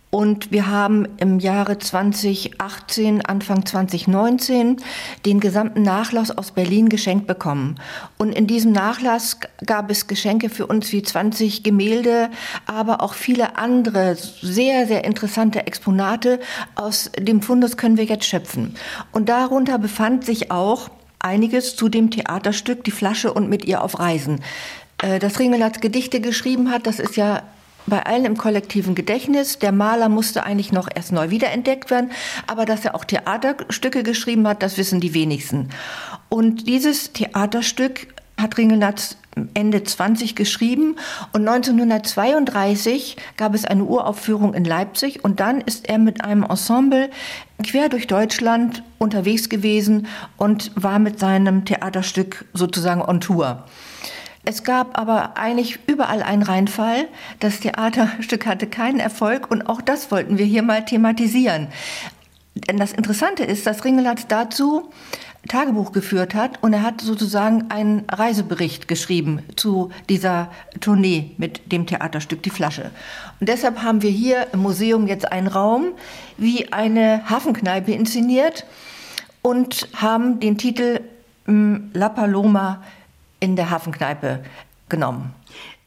Und 0.09 0.51
wir 0.51 0.67
haben 0.67 1.05
im 1.17 1.39
Jahre 1.39 1.79
2018, 1.79 3.25
Anfang 3.25 3.65
2019 3.65 4.77
den 5.25 5.41
gesamten 5.41 5.81
Nachlass 5.81 6.31
aus 6.31 6.51
Berlin 6.51 6.87
geschenkt 6.87 7.27
bekommen. 7.27 7.75
Und 8.17 8.31
in 8.31 8.47
diesem 8.47 8.71
Nachlass 8.71 9.37
gab 9.65 9.91
es 9.91 10.07
Geschenke 10.07 10.49
für 10.49 10.65
uns 10.65 10.93
wie 10.93 11.03
20 11.03 11.61
Gemälde, 11.61 12.29
aber 12.65 13.01
auch 13.01 13.15
viele 13.15 13.57
andere 13.57 14.15
sehr, 14.15 14.87
sehr 14.87 15.03
interessante 15.03 15.67
Exponate. 15.67 16.39
Aus 16.75 17.11
dem 17.19 17.41
Fundus 17.41 17.75
können 17.75 17.97
wir 17.97 18.05
jetzt 18.05 18.25
schöpfen. 18.25 18.75
Und 19.11 19.27
darunter 19.27 19.77
befand 19.77 20.23
sich 20.23 20.51
auch 20.51 20.89
einiges 21.19 21.75
zu 21.75 21.89
dem 21.89 22.11
Theaterstück 22.11 22.83
Die 22.83 22.91
Flasche 22.91 23.33
und 23.33 23.49
mit 23.49 23.65
ihr 23.65 23.83
auf 23.83 23.99
Reisen. 23.99 24.41
Äh, 25.01 25.19
das 25.19 25.39
Ringelnatz 25.39 25.79
Gedichte 25.79 26.21
geschrieben 26.21 26.71
hat, 26.71 26.87
das 26.87 26.99
ist 26.99 27.17
ja 27.17 27.43
bei 27.87 28.05
allen 28.05 28.25
im 28.25 28.37
kollektiven 28.37 28.95
Gedächtnis. 28.95 29.59
Der 29.59 29.71
Maler 29.71 30.09
musste 30.09 30.43
eigentlich 30.43 30.71
noch 30.71 30.89
erst 30.93 31.11
neu 31.11 31.29
wiederentdeckt 31.29 31.89
werden, 31.89 32.11
aber 32.45 32.65
dass 32.65 32.85
er 32.85 32.95
auch 32.95 33.05
Theaterstücke 33.05 34.03
geschrieben 34.03 34.47
hat, 34.47 34.61
das 34.61 34.77
wissen 34.77 34.99
die 34.99 35.13
wenigsten. 35.13 35.69
Und 36.29 36.67
dieses 36.67 37.13
Theaterstück 37.13 38.07
hat 38.37 38.57
Ringelnatz 38.57 39.17
Ende 39.53 39.83
20 39.83 40.35
geschrieben 40.35 40.95
und 41.31 41.47
1932 41.47 43.17
gab 43.35 43.53
es 43.53 43.65
eine 43.65 43.83
Uraufführung 43.83 44.53
in 44.53 44.65
Leipzig 44.65 45.23
und 45.23 45.39
dann 45.39 45.61
ist 45.61 45.87
er 45.87 45.99
mit 45.99 46.23
einem 46.23 46.43
Ensemble 46.43 47.09
quer 47.63 47.89
durch 47.89 48.07
Deutschland 48.07 48.83
unterwegs 48.97 49.49
gewesen 49.49 50.07
und 50.37 50.71
war 50.75 50.99
mit 50.99 51.19
seinem 51.19 51.65
Theaterstück 51.65 52.45
sozusagen 52.53 53.01
on 53.01 53.21
Tour. 53.21 53.63
Es 54.43 54.63
gab 54.63 54.97
aber 54.97 55.37
eigentlich 55.37 55.79
überall 55.87 56.23
einen 56.23 56.41
Reinfall. 56.41 57.09
Das 57.41 57.59
Theaterstück 57.59 58.45
hatte 58.45 58.65
keinen 58.65 58.99
Erfolg 58.99 59.51
und 59.51 59.67
auch 59.67 59.81
das 59.81 60.09
wollten 60.09 60.37
wir 60.37 60.45
hier 60.45 60.63
mal 60.63 60.85
thematisieren. 60.85 61.67
Denn 62.55 62.77
das 62.77 62.93
Interessante 62.93 63.43
ist, 63.43 63.67
dass 63.67 63.83
Ringelnatz 63.83 64.25
dazu 64.27 64.89
Tagebuch 65.47 65.91
geführt 65.91 66.35
hat 66.35 66.61
und 66.61 66.73
er 66.73 66.83
hat 66.83 67.01
sozusagen 67.01 67.69
einen 67.69 68.05
Reisebericht 68.09 68.87
geschrieben 68.87 69.43
zu 69.55 69.91
dieser 70.09 70.51
Tournee 70.79 71.31
mit 71.37 71.71
dem 71.71 71.85
Theaterstück 71.85 72.43
Die 72.43 72.49
Flasche. 72.49 72.91
Und 73.39 73.49
deshalb 73.49 73.81
haben 73.81 74.01
wir 74.01 74.09
hier 74.09 74.47
im 74.53 74.59
Museum 74.59 75.07
jetzt 75.07 75.31
einen 75.31 75.47
Raum 75.47 75.93
wie 76.37 76.71
eine 76.71 77.29
Hafenkneipe 77.29 77.91
inszeniert 77.91 78.65
und 79.41 79.87
haben 79.95 80.39
den 80.39 80.57
Titel 80.57 81.01
hm, 81.45 81.91
La 81.93 82.09
Paloma 82.09 82.83
in 83.39 83.55
der 83.55 83.69
Hafenkneipe 83.69 84.43
genommen. 84.89 85.33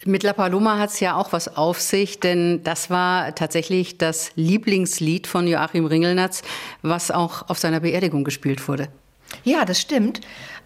Mit 0.06 0.22
La 0.22 0.32
Paloma 0.32 0.78
hat 0.78 0.90
es 0.90 1.00
ja 1.00 1.14
auch 1.14 1.32
was 1.32 1.58
auf 1.58 1.78
sich, 1.78 2.20
denn 2.20 2.62
das 2.64 2.88
war 2.88 3.34
tatsächlich 3.34 3.98
das 3.98 4.32
Lieblingslied 4.34 5.26
von 5.26 5.46
Joachim 5.46 5.84
Ringelnatz, 5.84 6.42
was 6.80 7.10
auch 7.10 7.50
auf 7.50 7.58
seiner 7.58 7.80
Beerdigung 7.80 8.24
gespielt 8.24 8.66
wurde. 8.66 8.88
Ja, 9.44 9.64
das 9.64 9.80
stimmt. 9.80 10.20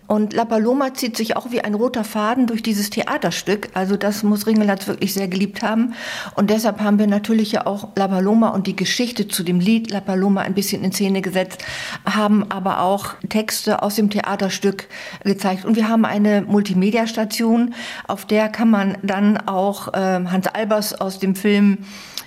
Und 0.07 0.35
La 0.35 0.45
Paloma 0.45 0.93
zieht 0.93 1.17
sich 1.17 1.35
auch 1.35 1.51
wie 1.51 1.63
ein 1.63 1.73
roter 1.73 2.05
Faden 2.05 2.47
durch 2.47 2.63
dieses 2.63 2.91
Theaterstück. 2.91 3.71
Also 3.73 3.97
das 3.97 4.23
muss 4.23 4.47
Ringelnatz 4.47 4.87
wirklich 4.87 5.15
sehr 5.15 5.29
geliebt 5.29 5.63
haben. 5.63 5.95
Und 6.35 6.51
deshalb 6.51 6.81
haben 6.81 6.99
wir 6.99 7.07
natürlich 7.07 7.53
ja 7.53 7.67
auch 7.67 7.89
La 7.97 8.07
Paloma 8.07 8.51
und 8.51 8.67
die 8.67 8.77
Geschichte 8.77 9.29
zu 9.29 9.43
dem 9.43 9.61
Lied 9.61 9.91
La 9.91 10.01
Paloma 10.01 10.43
ein 10.43 10.53
bisschen 10.53 10.85
in 10.85 10.93
Szene 10.93 11.23
gesetzt, 11.23 11.65
haben 12.05 12.51
aber 12.51 12.81
auch 12.81 13.15
Texte 13.31 13.83
aus 13.83 13.95
dem 13.95 14.11
Theaterstück 14.11 14.89
gezeigt. 15.25 15.65
Und 15.65 15.77
wir 15.77 15.89
haben 15.89 16.05
eine 16.05 16.43
Multimedia-Station, 16.43 17.75
auf 18.07 18.27
der 18.27 18.51
kann 18.51 18.69
man 18.69 18.99
dann 19.03 19.39
auch 19.39 19.95
äh, 19.95 19.97
Hans 19.97 20.49
Albers 20.49 21.01
aus 21.01 21.19
dem 21.19 21.35
Film 21.35 21.79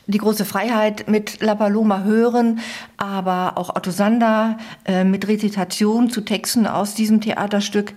die 0.08 0.18
große 0.18 0.46
Freiheit 0.46 1.10
mit 1.10 1.42
La 1.42 1.56
Paloma 1.56 2.04
hören, 2.04 2.60
aber 2.96 3.58
auch 3.58 3.76
Otto 3.76 3.92
Sander 3.92 4.58
äh, 4.86 5.04
mit 5.04 5.28
Rezitation 5.28 6.10
zu 6.10 6.22
Texten 6.22 6.66
aus 6.66 6.96
diesem 6.96 7.22
Theaterstück. 7.22 7.94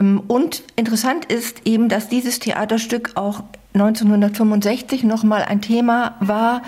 Ähm, 0.00 0.22
und 0.26 0.62
interessant 0.76 1.26
ist 1.26 1.66
eben, 1.66 1.88
dass 1.88 2.08
dieses 2.08 2.38
Theaterstück 2.38 3.12
auch 3.14 3.44
1965 3.74 5.04
nochmal 5.04 5.42
ein 5.42 5.60
Thema 5.60 6.16
war 6.20 6.62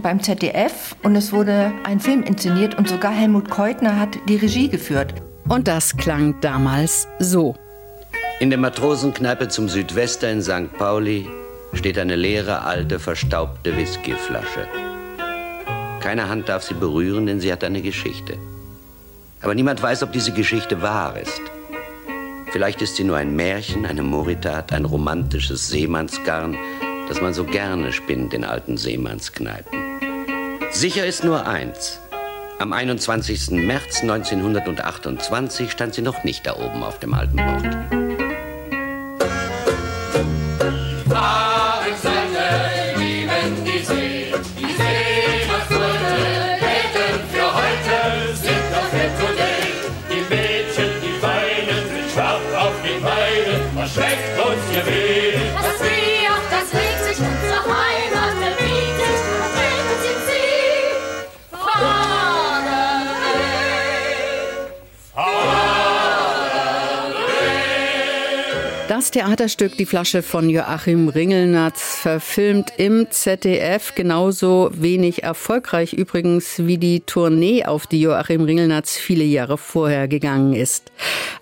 beim 0.00 0.22
ZDF 0.22 0.96
und 1.02 1.14
es 1.16 1.32
wurde 1.32 1.72
ein 1.84 2.00
Film 2.00 2.22
inszeniert 2.22 2.76
und 2.78 2.88
sogar 2.88 3.12
Helmut 3.12 3.50
Keutner 3.50 3.98
hat 3.98 4.16
die 4.28 4.36
Regie 4.36 4.68
geführt. 4.68 5.14
Und 5.48 5.68
das 5.68 5.96
klang 5.96 6.40
damals 6.40 7.08
so. 7.18 7.54
In 8.40 8.50
der 8.50 8.58
Matrosenkneipe 8.58 9.48
zum 9.48 9.68
Südwester 9.68 10.30
in 10.30 10.42
St. 10.42 10.72
Pauli 10.78 11.28
steht 11.72 11.98
eine 11.98 12.16
leere, 12.16 12.62
alte, 12.62 12.98
verstaubte 12.98 13.76
Whiskyflasche. 13.76 14.68
Keine 16.00 16.28
Hand 16.28 16.48
darf 16.48 16.62
sie 16.64 16.74
berühren, 16.74 17.26
denn 17.26 17.40
sie 17.40 17.52
hat 17.52 17.64
eine 17.64 17.82
Geschichte. 17.82 18.36
Aber 19.40 19.54
niemand 19.54 19.82
weiß, 19.82 20.02
ob 20.02 20.12
diese 20.12 20.32
Geschichte 20.32 20.82
wahr 20.82 21.18
ist. 21.18 21.40
Vielleicht 22.52 22.82
ist 22.82 22.96
sie 22.96 23.04
nur 23.04 23.16
ein 23.16 23.34
Märchen, 23.34 23.86
eine 23.86 24.02
Moritat, 24.02 24.72
ein 24.72 24.84
romantisches 24.84 25.68
Seemannsgarn, 25.68 26.56
das 27.08 27.20
man 27.20 27.34
so 27.34 27.44
gerne 27.44 27.92
spinnt 27.92 28.34
in 28.34 28.44
alten 28.44 28.76
Seemannskneipen. 28.76 29.78
Sicher 30.70 31.06
ist 31.06 31.24
nur 31.24 31.46
eins. 31.46 31.98
Am 32.58 32.72
21. 32.72 33.50
März 33.50 34.02
1928 34.02 35.70
stand 35.70 35.94
sie 35.94 36.02
noch 36.02 36.24
nicht 36.24 36.46
da 36.46 36.56
oben 36.56 36.82
auf 36.82 36.98
dem 36.98 37.14
alten 37.14 37.36
Bord. 37.36 38.11
Das 68.88 69.10
Theaterstück 69.10 69.76
Die 69.78 69.86
Flasche 69.86 70.22
von 70.22 70.50
Joachim 70.50 71.08
Ringelnatz 71.08 71.98
verfilmt 72.00 72.72
im 72.76 73.06
ZDF 73.10 73.94
genauso 73.94 74.70
wenig 74.74 75.22
erfolgreich 75.22 75.92
übrigens 75.92 76.66
wie 76.66 76.78
die 76.78 77.00
Tournee, 77.00 77.64
auf 77.64 77.86
die 77.86 78.00
Joachim 78.00 78.42
Ringelnatz 78.42 78.96
viele 78.96 79.24
Jahre 79.24 79.56
vorher 79.56 80.08
gegangen 80.08 80.52
ist. 80.52 80.90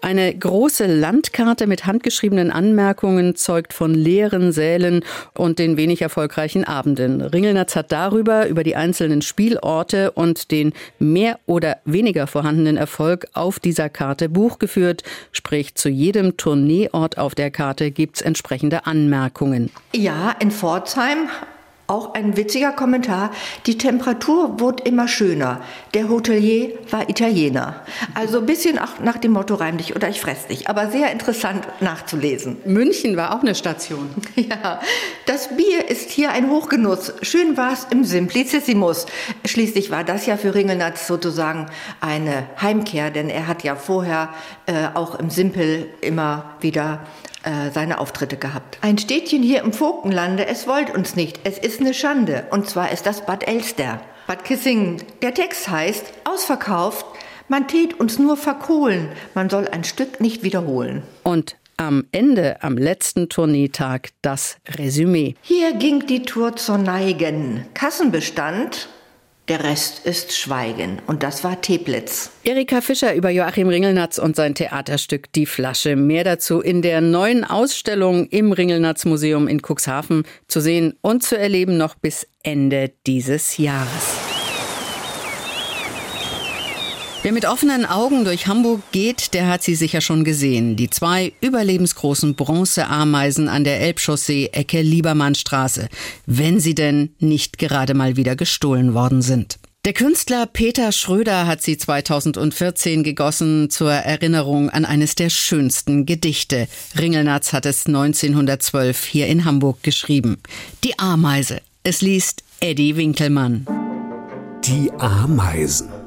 Eine 0.02 0.34
große 0.34 0.86
Landkarte 0.86 1.66
mit 1.66 1.86
handgeschriebenen 1.86 2.50
Anmerkungen 2.50 3.34
zeugt 3.36 3.72
von 3.72 3.94
leeren 3.94 4.52
Sälen 4.52 5.04
und 5.34 5.58
den 5.58 5.76
wenig 5.76 6.02
erfolgreichen 6.02 6.64
Abenden. 6.64 7.20
Ringelnatz 7.20 7.74
hat 7.74 7.90
darüber, 7.90 8.46
über 8.48 8.64
die 8.64 8.76
einzelnen 8.76 9.22
Spielorte 9.22 10.12
und 10.12 10.50
den 10.50 10.72
mehr 10.98 11.38
oder 11.46 11.78
weniger 11.84 12.26
vorhandenen 12.26 12.76
Erfolg 12.76 13.26
auf 13.32 13.58
dieser 13.58 13.88
Karte 13.88 14.28
Buch 14.28 14.58
geführt, 14.58 15.02
sprich 15.32 15.74
zu 15.74 15.88
jedem 15.88 16.36
Tourneeort 16.36 17.18
auf 17.18 17.29
der 17.34 17.50
Karte 17.50 17.90
gibt 17.90 18.16
es 18.16 18.22
entsprechende 18.22 18.86
Anmerkungen. 18.86 19.70
Ja, 19.92 20.34
in 20.38 20.50
Pforzheim 20.50 21.28
auch 21.90 22.14
ein 22.14 22.36
witziger 22.36 22.72
Kommentar. 22.72 23.30
Die 23.66 23.76
Temperatur 23.76 24.60
wurde 24.60 24.84
immer 24.84 25.08
schöner. 25.08 25.60
Der 25.92 26.08
Hotelier 26.08 26.78
war 26.90 27.10
Italiener. 27.10 27.82
Also 28.14 28.38
ein 28.38 28.46
bisschen 28.46 28.78
nach 29.02 29.18
dem 29.18 29.32
Motto 29.32 29.56
reim 29.56 29.76
dich 29.76 29.96
oder 29.96 30.08
ich 30.08 30.20
fress 30.20 30.46
dich. 30.46 30.68
Aber 30.68 30.90
sehr 30.90 31.10
interessant 31.10 31.66
nachzulesen. 31.80 32.58
München 32.64 33.16
war 33.16 33.34
auch 33.34 33.42
eine 33.42 33.54
Station. 33.54 34.08
Ja, 34.50 34.80
das 35.26 35.54
Bier 35.56 35.88
ist 35.88 36.10
hier 36.10 36.30
ein 36.32 36.50
Hochgenuss. 36.50 37.12
Schön 37.22 37.56
war 37.56 37.72
es 37.72 37.86
im 37.90 38.04
Simplicissimus. 38.04 39.06
Schließlich 39.44 39.90
war 39.90 40.02
das 40.02 40.26
ja 40.26 40.36
für 40.36 40.54
Ringelnatz 40.54 41.06
sozusagen 41.06 41.66
eine 42.00 42.46
Heimkehr, 42.60 43.10
denn 43.10 43.28
er 43.28 43.46
hat 43.46 43.62
ja 43.62 43.76
vorher 43.76 44.30
äh, 44.66 44.88
auch 44.94 45.16
im 45.16 45.30
Simpel 45.30 45.88
immer 46.00 46.56
wieder 46.60 47.00
äh, 47.42 47.70
seine 47.72 47.98
Auftritte 48.00 48.36
gehabt. 48.36 48.76
Ein 48.82 48.98
Städtchen 48.98 49.42
hier 49.42 49.62
im 49.62 49.72
Vogtenlande, 49.72 50.46
es 50.46 50.66
wollt 50.66 50.94
uns 50.94 51.16
nicht, 51.16 51.40
es 51.44 51.56
ist 51.80 51.86
eine 51.86 51.94
Schande. 51.94 52.44
Und 52.50 52.68
zwar 52.68 52.92
ist 52.92 53.06
das 53.06 53.24
Bad 53.24 53.48
Elster. 53.48 54.00
Bad 54.26 54.44
Kissingen. 54.44 55.02
Der 55.22 55.32
Text 55.32 55.68
heißt, 55.68 56.04
ausverkauft, 56.24 57.06
man 57.48 57.68
tät 57.68 57.98
uns 57.98 58.18
nur 58.18 58.36
verkohlen, 58.36 59.08
man 59.34 59.48
soll 59.48 59.66
ein 59.66 59.82
Stück 59.82 60.20
nicht 60.20 60.42
wiederholen. 60.42 61.02
Und 61.22 61.56
am 61.78 62.04
Ende, 62.12 62.62
am 62.62 62.76
letzten 62.76 63.30
Tourneetag, 63.30 64.10
das 64.20 64.58
Resümee. 64.76 65.34
Hier 65.40 65.72
ging 65.72 66.06
die 66.06 66.22
Tour 66.22 66.54
zur 66.54 66.76
Neigen. 66.76 67.64
Kassenbestand 67.72 68.88
der 69.50 69.64
Rest 69.64 70.06
ist 70.06 70.32
Schweigen. 70.32 71.02
Und 71.08 71.24
das 71.24 71.42
war 71.42 71.60
Teplitz. 71.60 72.30
Erika 72.44 72.80
Fischer 72.80 73.14
über 73.16 73.30
Joachim 73.30 73.68
Ringelnatz 73.68 74.18
und 74.18 74.36
sein 74.36 74.54
Theaterstück 74.54 75.32
Die 75.32 75.44
Flasche. 75.44 75.96
Mehr 75.96 76.22
dazu 76.22 76.60
in 76.60 76.82
der 76.82 77.00
neuen 77.00 77.42
Ausstellung 77.42 78.28
im 78.28 78.52
Ringelnatz 78.52 79.04
Museum 79.06 79.48
in 79.48 79.60
Cuxhaven 79.60 80.22
zu 80.46 80.60
sehen 80.60 80.94
und 81.00 81.24
zu 81.24 81.36
erleben 81.36 81.76
noch 81.76 81.96
bis 81.96 82.28
Ende 82.44 82.92
dieses 83.08 83.58
Jahres. 83.58 84.19
Wer 87.22 87.32
mit 87.32 87.44
offenen 87.44 87.84
Augen 87.84 88.24
durch 88.24 88.46
Hamburg 88.46 88.80
geht, 88.92 89.34
der 89.34 89.46
hat 89.46 89.62
sie 89.62 89.74
sicher 89.74 90.00
schon 90.00 90.24
gesehen. 90.24 90.76
Die 90.76 90.88
zwei 90.88 91.34
überlebensgroßen 91.42 92.34
Bronzeameisen 92.34 93.46
an 93.46 93.62
der 93.62 93.78
Elbchaussee 93.82 94.48
Ecke 94.52 94.80
Liebermannstraße. 94.80 95.90
Wenn 96.24 96.60
sie 96.60 96.74
denn 96.74 97.10
nicht 97.18 97.58
gerade 97.58 97.92
mal 97.92 98.16
wieder 98.16 98.36
gestohlen 98.36 98.94
worden 98.94 99.20
sind. 99.20 99.58
Der 99.84 99.92
Künstler 99.92 100.46
Peter 100.46 100.92
Schröder 100.92 101.46
hat 101.46 101.60
sie 101.60 101.76
2014 101.76 103.02
gegossen 103.02 103.68
zur 103.68 103.92
Erinnerung 103.92 104.70
an 104.70 104.86
eines 104.86 105.14
der 105.14 105.28
schönsten 105.28 106.06
Gedichte. 106.06 106.68
Ringelnatz 106.98 107.52
hat 107.52 107.66
es 107.66 107.86
1912 107.86 109.04
hier 109.04 109.26
in 109.26 109.44
Hamburg 109.44 109.82
geschrieben. 109.82 110.38
Die 110.84 110.98
Ameise. 110.98 111.60
Es 111.82 112.00
liest 112.00 112.44
Eddie 112.60 112.96
Winkelmann. 112.96 113.66
Die 114.64 114.90
Ameisen. 114.98 115.99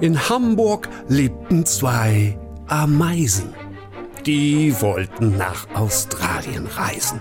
In 0.00 0.28
Hamburg 0.28 0.88
lebten 1.08 1.64
zwei 1.64 2.38
Ameisen. 2.66 3.54
Die 4.26 4.78
wollten 4.82 5.36
nach 5.38 5.66
Australien 5.74 6.66
reisen. 6.66 7.20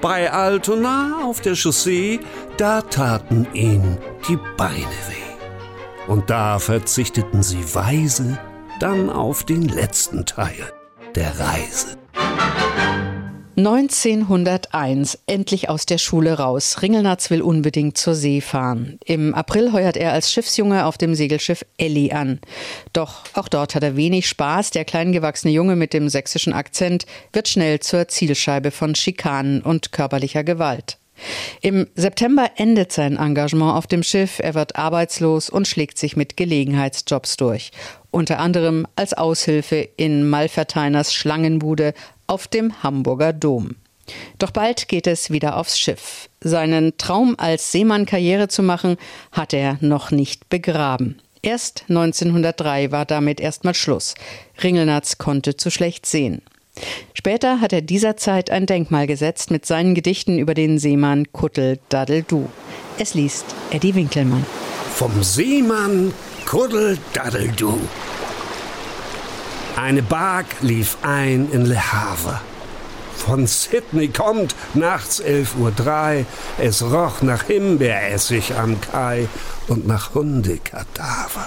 Bei 0.00 0.30
Altona 0.30 1.24
auf 1.24 1.40
der 1.40 1.56
Chaussee, 1.56 2.20
da 2.56 2.82
taten 2.82 3.48
ihnen 3.52 3.98
die 4.28 4.38
Beine 4.56 4.76
weh. 5.08 6.06
Und 6.06 6.30
da 6.30 6.58
verzichteten 6.58 7.42
sie 7.42 7.74
weise 7.74 8.38
dann 8.78 9.10
auf 9.10 9.42
den 9.44 9.62
letzten 9.62 10.24
Teil 10.24 10.72
der 11.16 11.38
Reise. 11.40 11.98
1901, 13.58 15.18
endlich 15.26 15.68
aus 15.68 15.84
der 15.84 15.98
Schule 15.98 16.34
raus. 16.34 16.80
Ringelnatz 16.80 17.28
will 17.28 17.42
unbedingt 17.42 17.98
zur 17.98 18.14
See 18.14 18.40
fahren. 18.40 19.00
Im 19.04 19.34
April 19.34 19.72
heuert 19.72 19.96
er 19.96 20.12
als 20.12 20.30
Schiffsjunge 20.30 20.86
auf 20.86 20.96
dem 20.96 21.16
Segelschiff 21.16 21.66
Elli 21.76 22.12
an. 22.12 22.38
Doch 22.92 23.24
auch 23.34 23.48
dort 23.48 23.74
hat 23.74 23.82
er 23.82 23.96
wenig 23.96 24.28
Spaß. 24.28 24.70
Der 24.70 24.84
kleingewachsene 24.84 25.52
Junge 25.52 25.74
mit 25.74 25.92
dem 25.92 26.08
sächsischen 26.08 26.52
Akzent 26.52 27.04
wird 27.32 27.48
schnell 27.48 27.80
zur 27.80 28.06
Zielscheibe 28.06 28.70
von 28.70 28.94
Schikanen 28.94 29.60
und 29.62 29.90
körperlicher 29.90 30.44
Gewalt. 30.44 30.98
Im 31.60 31.86
September 31.94 32.50
endet 32.56 32.92
sein 32.92 33.16
Engagement 33.16 33.74
auf 33.74 33.86
dem 33.86 34.02
Schiff, 34.02 34.38
er 34.38 34.54
wird 34.54 34.76
arbeitslos 34.76 35.50
und 35.50 35.66
schlägt 35.66 35.98
sich 35.98 36.16
mit 36.16 36.36
Gelegenheitsjobs 36.36 37.36
durch. 37.36 37.70
Unter 38.10 38.38
anderem 38.38 38.86
als 38.96 39.14
Aushilfe 39.14 39.88
in 39.96 40.28
Malverteiners 40.28 41.12
Schlangenbude 41.12 41.94
auf 42.26 42.48
dem 42.48 42.82
Hamburger 42.82 43.32
Dom. 43.32 43.76
Doch 44.38 44.50
bald 44.50 44.88
geht 44.88 45.06
es 45.06 45.30
wieder 45.30 45.56
aufs 45.56 45.78
Schiff. 45.78 46.28
Seinen 46.40 46.96
Traum 46.96 47.34
als 47.38 47.72
Seemann 47.72 48.06
Karriere 48.06 48.48
zu 48.48 48.62
machen, 48.62 48.96
hat 49.32 49.52
er 49.52 49.76
noch 49.80 50.10
nicht 50.10 50.48
begraben. 50.48 51.20
Erst 51.42 51.84
1903 51.88 52.90
war 52.90 53.04
damit 53.04 53.40
erstmal 53.40 53.74
Schluss. 53.74 54.14
Ringelnatz 54.62 55.18
konnte 55.18 55.56
zu 55.56 55.70
schlecht 55.70 56.06
sehen. 56.06 56.42
Später 57.14 57.60
hat 57.60 57.72
er 57.72 57.82
dieser 57.82 58.16
Zeit 58.16 58.50
ein 58.50 58.66
Denkmal 58.66 59.06
gesetzt 59.06 59.50
mit 59.50 59.66
seinen 59.66 59.94
Gedichten 59.94 60.38
über 60.38 60.54
den 60.54 60.78
Seemann 60.78 61.32
Kuttel 61.32 61.78
Daddeldu. 61.88 62.48
Es 62.98 63.14
liest 63.14 63.46
Eddie 63.70 63.94
Winkelmann. 63.94 64.44
Vom 64.94 65.22
Seemann 65.22 66.12
Kuddel 66.44 66.98
Daddeldu. 67.12 67.78
Eine 69.76 70.02
Bark 70.02 70.46
lief 70.60 70.96
ein 71.02 71.48
in 71.52 71.66
Le 71.66 71.92
Havre. 71.92 72.40
Von 73.14 73.46
Sydney 73.46 74.08
kommt 74.08 74.54
nachts 74.74 75.22
11.03 75.22 76.20
Uhr. 76.20 76.26
Es 76.58 76.82
roch 76.82 77.22
nach 77.22 77.44
Himbeeressig 77.44 78.54
am 78.56 78.80
Kai 78.80 79.28
und 79.68 79.86
nach 79.86 80.14
Hundekadaver. 80.14 81.46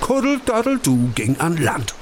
Kuddeldaddeldu 0.00 1.10
ging 1.14 1.36
an 1.40 1.56
Land. 1.56 1.94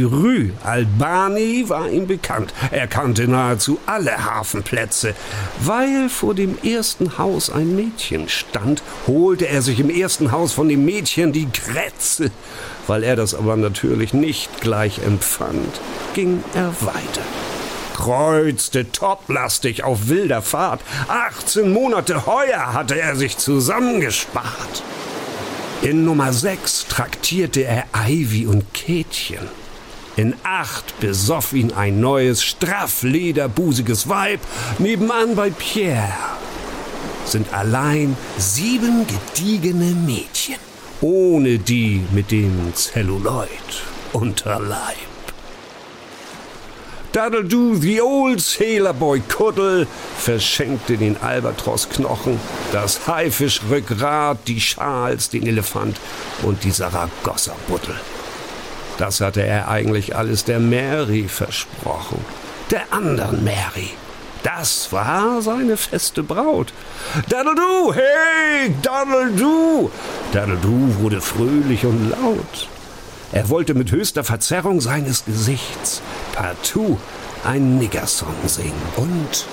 Rue 0.00 0.52
Albani 0.64 1.64
war 1.68 1.88
ihm 1.88 2.06
bekannt. 2.06 2.52
Er 2.70 2.86
kannte 2.86 3.28
nahezu 3.28 3.78
alle 3.86 4.24
Hafenplätze. 4.24 5.14
Weil 5.60 6.08
vor 6.08 6.34
dem 6.34 6.56
ersten 6.62 7.18
Haus 7.18 7.50
ein 7.50 7.76
Mädchen 7.76 8.28
stand, 8.28 8.82
holte 9.06 9.48
er 9.48 9.62
sich 9.62 9.80
im 9.80 9.90
ersten 9.90 10.32
Haus 10.32 10.52
von 10.52 10.68
dem 10.68 10.84
Mädchen 10.84 11.32
die 11.32 11.48
Krätze. 11.48 12.30
Weil 12.86 13.04
er 13.04 13.16
das 13.16 13.34
aber 13.34 13.56
natürlich 13.56 14.14
nicht 14.14 14.60
gleich 14.60 15.00
empfand, 15.04 15.80
ging 16.14 16.42
er 16.54 16.74
weiter 16.80 17.22
kreuzte 17.94 18.90
toplastig 18.90 19.84
auf 19.84 20.08
wilder 20.08 20.42
Fahrt. 20.42 20.80
18 21.06 21.72
Monate 21.72 22.26
heuer 22.26 22.72
hatte 22.72 22.98
er 22.98 23.14
sich 23.14 23.38
zusammengespart. 23.38 24.82
In 25.82 26.04
Nummer 26.04 26.32
6 26.32 26.86
traktierte 26.88 27.62
er 27.64 27.84
Ivy 28.08 28.46
und 28.46 28.72
Kätchen. 28.74 29.61
In 30.16 30.34
acht 30.42 31.00
besoff 31.00 31.54
ihn 31.54 31.72
ein 31.72 32.00
neues, 32.00 32.44
straff 32.44 33.02
lederbusiges 33.02 34.10
Weib 34.10 34.40
nebenan 34.78 35.34
bei 35.34 35.48
Pierre. 35.48 36.12
Sind 37.24 37.54
allein 37.54 38.14
sieben 38.36 39.06
gediegene 39.06 39.94
Mädchen, 39.94 40.56
ohne 41.00 41.58
die 41.58 42.02
mit 42.12 42.30
dem 42.30 42.74
Zelluloid-Unterleib. 42.74 44.98
That'll 47.14 47.42
do 47.42 47.74
the 47.74 48.00
old 48.00 48.40
sailor 48.40 48.92
boy 48.92 49.20
Kuddel 49.20 49.86
verschenkte 50.18 50.98
den 50.98 51.16
Albatrosknochen, 51.16 52.38
das 52.72 53.06
Haifischrückgrat, 53.06 54.46
die 54.46 54.60
Schals, 54.60 55.30
den 55.30 55.46
Elefant 55.46 55.98
und 56.42 56.64
die 56.64 56.70
Saragossa-Buddel. 56.70 57.94
Das 59.02 59.20
hatte 59.20 59.42
er 59.44 59.66
eigentlich 59.66 60.14
alles 60.14 60.44
der 60.44 60.60
Mary 60.60 61.26
versprochen. 61.26 62.24
Der 62.70 62.82
anderen 62.92 63.42
Mary. 63.42 63.90
Das 64.44 64.92
war 64.92 65.42
seine 65.42 65.76
feste 65.76 66.22
Braut. 66.22 66.72
Daddle-du, 67.28 67.94
hey, 67.94 68.72
Daddle-du! 68.80 69.90
Daddle-du 70.30 71.00
wurde 71.00 71.20
fröhlich 71.20 71.84
und 71.84 72.10
laut. 72.10 72.68
Er 73.32 73.48
wollte 73.48 73.74
mit 73.74 73.90
höchster 73.90 74.22
Verzerrung 74.22 74.80
seines 74.80 75.24
Gesichts 75.24 76.00
partout 76.36 76.96
ein 77.42 77.78
Niggersong 77.78 78.36
singen 78.46 78.72
und 78.94 79.46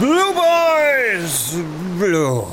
Blue 0.00 0.32
Boys, 0.32 1.52
Blue. 1.98 2.46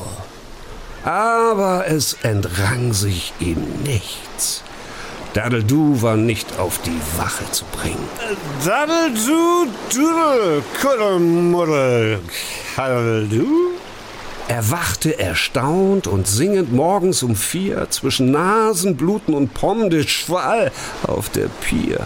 Aber 1.05 1.87
es 1.87 2.17
entrang 2.21 2.91
sich 2.91 3.31
ihm 3.39 3.65
nichts. 3.85 4.61
Daddledu 5.33 6.01
war 6.03 6.15
nicht 6.15 6.59
auf 6.59 6.79
die 6.83 6.99
Wache 7.17 7.49
zu 7.51 7.65
bringen. 7.65 8.07
Daddledu, 8.63 9.65
Doodle, 9.91 10.63
Kuddelmuddel, 10.79 12.19
Kaddledu? 12.75 13.71
Er 14.47 14.69
wachte 14.69 15.17
erstaunt 15.17 16.05
und 16.05 16.27
singend 16.27 16.71
morgens 16.71 17.23
um 17.23 17.35
vier 17.35 17.89
zwischen 17.89 18.29
Nasenbluten 18.29 19.33
und 19.33 19.53
Pomme 19.55 19.89
de 19.89 20.03
Cheval 20.05 20.71
auf 21.07 21.29
der 21.29 21.47
Pier. 21.47 22.05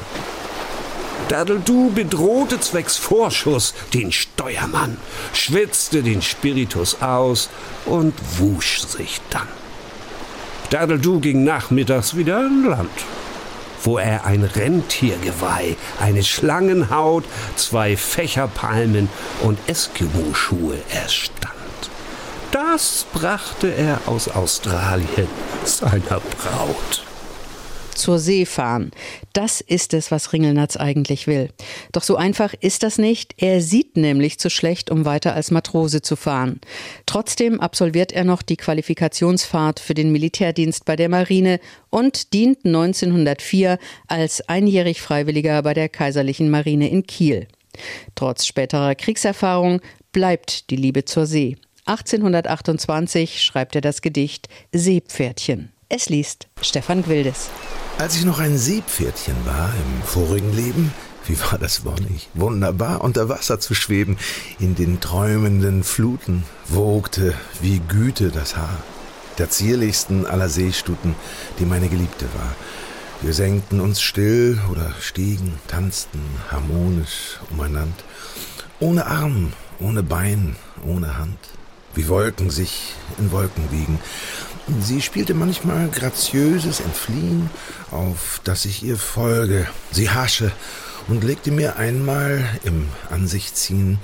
Daddledu 1.28 1.92
bedrohte 1.94 2.62
zwecks 2.62 2.96
Vorschuss 2.96 3.74
den 3.94 4.14
Steuermann, 4.14 4.96
schwitzte 5.34 6.02
den 6.02 6.22
Spiritus 6.22 7.02
aus 7.02 7.50
und 7.86 8.14
wusch 8.38 8.80
sich 8.80 9.20
dann. 9.30 9.57
Daddledu 10.70 11.22
ging 11.22 11.46
nachmittags 11.46 12.18
wieder 12.18 12.40
an 12.40 12.66
Land, 12.66 12.90
wo 13.84 13.98
er 13.98 14.26
ein 14.26 14.44
Rentiergeweih, 14.44 15.78
eine 16.02 16.24
Schlangenhaut, 16.24 17.24
zwei 17.56 17.96
Fächerpalmen 17.96 19.08
und 19.44 19.58
Eskimo-Schuhe 19.68 20.78
erstand. 20.90 21.54
Das 22.52 23.06
brachte 23.14 23.74
er 23.74 24.02
aus 24.08 24.28
Australien 24.28 25.28
seiner 25.64 26.20
Braut 26.20 27.07
zur 27.98 28.20
See 28.20 28.46
fahren. 28.46 28.92
Das 29.34 29.62
ist 29.62 29.94
es, 29.94 30.12
was 30.12 30.34
Ringelnatz 30.34 30.78
eigentlich 30.78 31.28
will. 31.28 31.50
Doch 31.92 32.04
so 32.04 32.16
einfach 32.16 32.54
ist 32.60 32.84
das 32.84 32.98
nicht. 32.98 33.34
Er 33.38 33.62
sieht 33.62 33.98
nämlich 33.98 34.40
zu 34.40 34.50
schlecht, 34.50 34.90
um 34.90 35.06
weiter 35.06 35.34
als 35.34 35.52
Matrose 35.52 36.02
zu 36.02 36.16
fahren. 36.16 36.62
Trotzdem 37.06 37.60
absolviert 37.60 38.12
er 38.12 38.24
noch 38.24 38.42
die 38.42 38.58
Qualifikationsfahrt 38.58 39.80
für 39.80 39.94
den 39.94 40.12
Militärdienst 40.12 40.86
bei 40.86 40.96
der 40.96 41.10
Marine 41.10 41.60
und 41.90 42.34
dient 42.34 42.66
1904 42.66 43.78
als 44.08 44.48
einjährig 44.48 45.02
Freiwilliger 45.02 45.62
bei 45.64 45.74
der 45.74 45.90
Kaiserlichen 45.90 46.50
Marine 46.50 46.90
in 46.90 47.06
Kiel. 47.06 47.48
Trotz 48.16 48.46
späterer 48.46 48.96
Kriegserfahrung 48.96 49.82
bleibt 50.12 50.70
die 50.70 50.76
Liebe 50.76 51.06
zur 51.06 51.26
See. 51.26 51.58
1828 51.86 53.42
schreibt 53.42 53.76
er 53.76 53.82
das 53.82 54.02
Gedicht 54.02 54.50
Seepferdchen. 54.74 55.72
Es 55.90 56.10
liest 56.10 56.50
Stefan 56.62 57.02
Gwildes. 57.02 57.50
Als 57.98 58.18
ich 58.18 58.26
noch 58.26 58.40
ein 58.40 58.58
Seepferdchen 58.58 59.38
war 59.46 59.70
im 59.70 60.04
vorigen 60.04 60.54
Leben, 60.54 60.94
wie 61.26 61.40
war 61.40 61.58
das 61.58 61.86
wonnig, 61.86 62.28
wunderbar 62.34 63.02
unter 63.02 63.30
Wasser 63.30 63.62
zu 63.62 63.74
schweben, 63.74 64.18
in 64.60 64.76
den 64.76 65.00
träumenden 65.00 65.86
Fluten 65.86 66.44
wogte 66.68 67.34
wie 67.62 67.80
Güte 67.80 68.32
das 68.32 68.58
Haar, 68.58 68.84
der 69.38 69.50
zierlichsten 69.50 70.26
aller 70.26 70.50
Seestuten, 70.50 71.16
die 71.58 71.66
meine 71.66 71.88
Geliebte 71.88 72.26
war. 72.34 72.54
Wir 73.22 73.34
senkten 73.34 73.80
uns 73.80 74.02
still 74.02 74.60
oder 74.70 74.92
stiegen, 75.00 75.58
tanzten 75.70 76.20
harmonisch 76.52 77.40
umeinander, 77.50 78.04
ohne 78.82 79.06
Arm, 79.06 79.54
ohne 79.80 80.04
Bein, 80.04 80.58
ohne 80.86 81.18
Hand, 81.18 81.40
wie 81.96 82.10
Wolken 82.10 82.50
sich 82.50 82.94
in 83.18 83.32
Wolken 83.32 83.72
wiegen, 83.72 84.00
Sie 84.82 85.02
spielte 85.02 85.34
manchmal 85.34 85.88
graziöses 85.88 86.82
Entfliehen, 86.82 87.50
auf 87.90 88.42
das 88.44 88.66
ich 88.66 88.84
ihr 88.84 88.98
folge, 88.98 89.66
sie 89.92 90.10
hasche 90.10 90.52
und 91.08 91.24
legte 91.24 91.52
mir 91.52 91.78
einmal 91.78 92.44
im 92.64 92.90
Ansichtziehen 93.10 93.98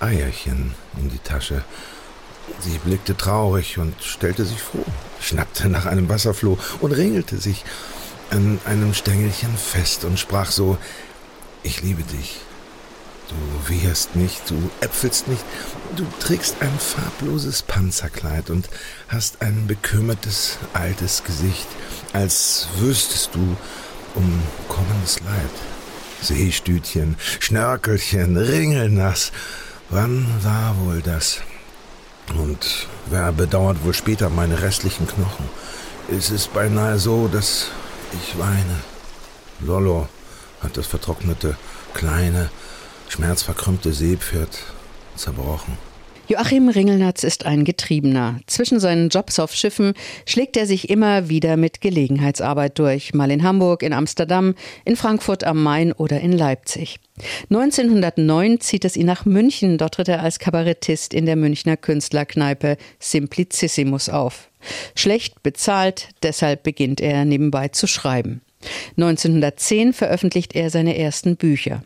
Eierchen 0.00 0.74
in 1.00 1.08
die 1.08 1.18
Tasche. 1.18 1.62
Sie 2.60 2.78
blickte 2.78 3.16
traurig 3.16 3.78
und 3.78 3.94
stellte 4.02 4.44
sich 4.44 4.60
froh, 4.60 4.84
schnappte 5.20 5.68
nach 5.68 5.86
einem 5.86 6.08
Wasserfloh 6.08 6.58
und 6.80 6.92
ringelte 6.92 7.36
sich 7.38 7.64
an 8.30 8.58
einem 8.64 8.94
Stängelchen 8.94 9.56
fest 9.56 10.04
und 10.04 10.18
sprach 10.18 10.50
so, 10.50 10.78
ich 11.62 11.82
liebe 11.82 12.02
dich. 12.02 12.40
Du 13.28 13.70
wehrst 13.70 14.16
nicht, 14.16 14.48
du 14.48 14.70
äpfelst 14.80 15.28
nicht, 15.28 15.44
du 15.96 16.04
trägst 16.18 16.56
ein 16.60 16.78
farbloses 16.78 17.62
Panzerkleid 17.62 18.48
und 18.48 18.70
hast 19.08 19.42
ein 19.42 19.66
bekümmertes 19.66 20.58
altes 20.72 21.24
Gesicht, 21.24 21.66
als 22.14 22.68
wüsstest 22.78 23.34
du 23.34 23.56
um 24.14 24.42
kommendes 24.68 25.20
Leid. 25.20 25.50
Seestütchen, 26.22 27.16
Schnörkelchen, 27.38 28.36
Ringelnass, 28.36 29.30
wann 29.90 30.26
war 30.42 30.74
wohl 30.80 31.02
das? 31.02 31.40
Und 32.34 32.88
wer 33.06 33.32
bedauert 33.32 33.84
wohl 33.84 33.94
später 33.94 34.30
meine 34.30 34.62
restlichen 34.62 35.06
Knochen? 35.06 35.48
Es 36.10 36.30
ist 36.30 36.52
beinahe 36.54 36.98
so, 36.98 37.28
dass 37.28 37.66
ich 38.14 38.38
weine. 38.38 38.80
Lollo 39.60 40.08
hat 40.62 40.76
das 40.76 40.86
vertrocknete, 40.86 41.56
kleine, 41.94 42.50
schmerzverkrümmte 43.08 43.92
Seepferd 43.92 44.62
zerbrochen. 45.16 45.78
Joachim 46.30 46.68
Ringelnatz 46.68 47.24
ist 47.24 47.46
ein 47.46 47.64
Getriebener. 47.64 48.40
Zwischen 48.46 48.80
seinen 48.80 49.08
Jobs 49.08 49.38
auf 49.38 49.54
Schiffen 49.54 49.94
schlägt 50.26 50.58
er 50.58 50.66
sich 50.66 50.90
immer 50.90 51.30
wieder 51.30 51.56
mit 51.56 51.80
Gelegenheitsarbeit 51.80 52.78
durch. 52.78 53.14
Mal 53.14 53.30
in 53.30 53.42
Hamburg, 53.42 53.82
in 53.82 53.94
Amsterdam, 53.94 54.54
in 54.84 54.96
Frankfurt 54.96 55.44
am 55.44 55.62
Main 55.62 55.90
oder 55.90 56.20
in 56.20 56.32
Leipzig. 56.32 57.00
1909 57.48 58.60
zieht 58.60 58.84
es 58.84 58.94
ihn 58.94 59.06
nach 59.06 59.24
München. 59.24 59.78
Dort 59.78 59.94
tritt 59.94 60.08
er 60.08 60.22
als 60.22 60.38
Kabarettist 60.38 61.14
in 61.14 61.24
der 61.24 61.36
Münchner 61.36 61.78
Künstlerkneipe 61.78 62.76
Simplicissimus 62.98 64.10
auf. 64.10 64.50
Schlecht 64.94 65.42
bezahlt, 65.42 66.10
deshalb 66.22 66.62
beginnt 66.62 67.00
er 67.00 67.24
nebenbei 67.24 67.68
zu 67.68 67.86
schreiben. 67.86 68.42
1910 68.98 69.94
veröffentlicht 69.94 70.54
er 70.54 70.68
seine 70.68 70.98
ersten 70.98 71.36
Bücher. 71.36 71.82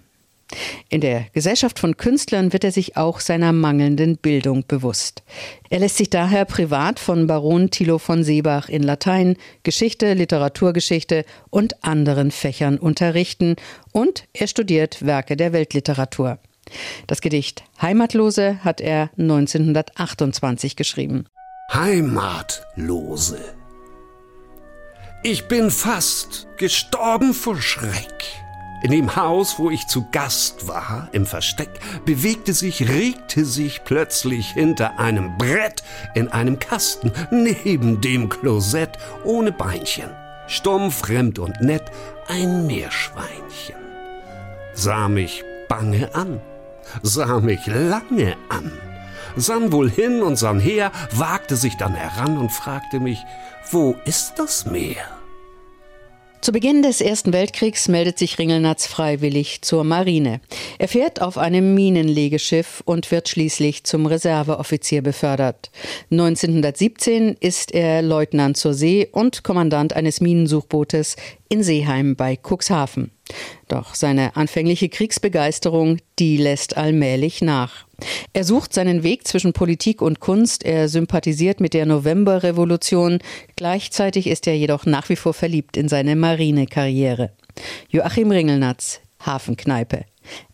In 0.88 1.00
der 1.00 1.26
Gesellschaft 1.32 1.78
von 1.78 1.96
Künstlern 1.96 2.52
wird 2.52 2.64
er 2.64 2.72
sich 2.72 2.96
auch 2.96 3.20
seiner 3.20 3.52
mangelnden 3.52 4.16
Bildung 4.16 4.64
bewusst. 4.66 5.22
Er 5.70 5.78
lässt 5.78 5.96
sich 5.96 6.10
daher 6.10 6.44
privat 6.44 6.98
von 6.98 7.26
Baron 7.26 7.70
Thilo 7.70 7.98
von 7.98 8.24
Seebach 8.24 8.68
in 8.68 8.82
Latein, 8.82 9.36
Geschichte, 9.62 10.14
Literaturgeschichte 10.14 11.24
und 11.50 11.82
anderen 11.84 12.30
Fächern 12.30 12.78
unterrichten 12.78 13.56
und 13.92 14.24
er 14.32 14.46
studiert 14.46 15.04
Werke 15.04 15.36
der 15.36 15.52
Weltliteratur. 15.52 16.38
Das 17.06 17.20
Gedicht 17.20 17.64
Heimatlose 17.80 18.64
hat 18.64 18.80
er 18.80 19.10
1928 19.18 20.76
geschrieben. 20.76 21.26
Heimatlose. 21.72 23.40
Ich 25.22 25.46
bin 25.48 25.70
fast 25.70 26.48
gestorben 26.56 27.32
vor 27.32 27.60
Schreck. 27.60 28.41
In 28.82 28.90
dem 28.90 29.14
Haus, 29.14 29.58
wo 29.58 29.70
ich 29.70 29.86
zu 29.86 30.06
Gast 30.10 30.66
war, 30.66 31.08
im 31.12 31.24
Versteck, 31.24 31.70
bewegte 32.04 32.52
sich, 32.52 32.88
regte 32.88 33.44
sich 33.44 33.84
plötzlich 33.84 34.48
hinter 34.48 34.98
einem 34.98 35.38
Brett 35.38 35.84
in 36.14 36.28
einem 36.28 36.58
Kasten 36.58 37.12
neben 37.30 38.00
dem 38.00 38.28
Klosett 38.28 38.98
ohne 39.24 39.52
Beinchen, 39.52 40.10
stumm, 40.48 40.90
fremd 40.90 41.38
und 41.38 41.60
nett, 41.60 41.92
ein 42.26 42.66
Meerschweinchen. 42.66 43.76
Sah 44.74 45.08
mich 45.08 45.44
bange 45.68 46.12
an, 46.14 46.40
sah 47.02 47.38
mich 47.38 47.66
lange 47.68 48.36
an, 48.48 48.72
sann 49.36 49.70
wohl 49.70 49.88
hin 49.88 50.22
und 50.22 50.36
sann 50.36 50.58
her, 50.58 50.90
wagte 51.12 51.54
sich 51.54 51.76
dann 51.76 51.94
heran 51.94 52.36
und 52.36 52.50
fragte 52.50 52.98
mich, 52.98 53.24
wo 53.70 53.94
ist 54.04 54.40
das 54.40 54.66
Meer? 54.66 55.21
Zu 56.42 56.50
Beginn 56.50 56.82
des 56.82 57.00
Ersten 57.00 57.32
Weltkriegs 57.32 57.86
meldet 57.86 58.18
sich 58.18 58.36
Ringelnatz 58.36 58.88
freiwillig 58.88 59.62
zur 59.62 59.84
Marine. 59.84 60.40
Er 60.80 60.88
fährt 60.88 61.22
auf 61.22 61.38
einem 61.38 61.76
Minenlegeschiff 61.76 62.82
und 62.84 63.08
wird 63.12 63.28
schließlich 63.28 63.84
zum 63.84 64.06
Reserveoffizier 64.06 65.02
befördert. 65.02 65.70
1917 66.10 67.36
ist 67.38 67.72
er 67.72 68.02
Leutnant 68.02 68.56
zur 68.56 68.74
See 68.74 69.08
und 69.12 69.44
Kommandant 69.44 69.92
eines 69.92 70.20
Minensuchbootes 70.20 71.14
in 71.48 71.62
Seeheim 71.62 72.16
bei 72.16 72.36
Cuxhaven. 72.36 73.12
Doch 73.68 73.94
seine 73.94 74.34
anfängliche 74.34 74.88
Kriegsbegeisterung, 74.88 75.98
die 76.18 76.38
lässt 76.38 76.76
allmählich 76.76 77.40
nach. 77.40 77.86
Er 78.32 78.44
sucht 78.44 78.72
seinen 78.72 79.02
Weg 79.02 79.26
zwischen 79.26 79.52
Politik 79.52 80.02
und 80.02 80.20
Kunst, 80.20 80.64
er 80.64 80.88
sympathisiert 80.88 81.60
mit 81.60 81.74
der 81.74 81.86
Novemberrevolution, 81.86 83.18
gleichzeitig 83.56 84.26
ist 84.26 84.46
er 84.46 84.56
jedoch 84.56 84.86
nach 84.86 85.08
wie 85.08 85.16
vor 85.16 85.34
verliebt 85.34 85.76
in 85.76 85.88
seine 85.88 86.16
Marinekarriere. 86.16 87.30
Joachim 87.88 88.30
Ringelnatz, 88.30 89.00
Hafenkneipe. 89.20 90.04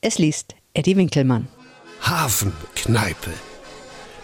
Es 0.01 0.19
liest 0.19 0.55
Eddie 0.75 0.97
Winkelmann. 0.97 1.49
Hafenkneipe. 2.03 3.31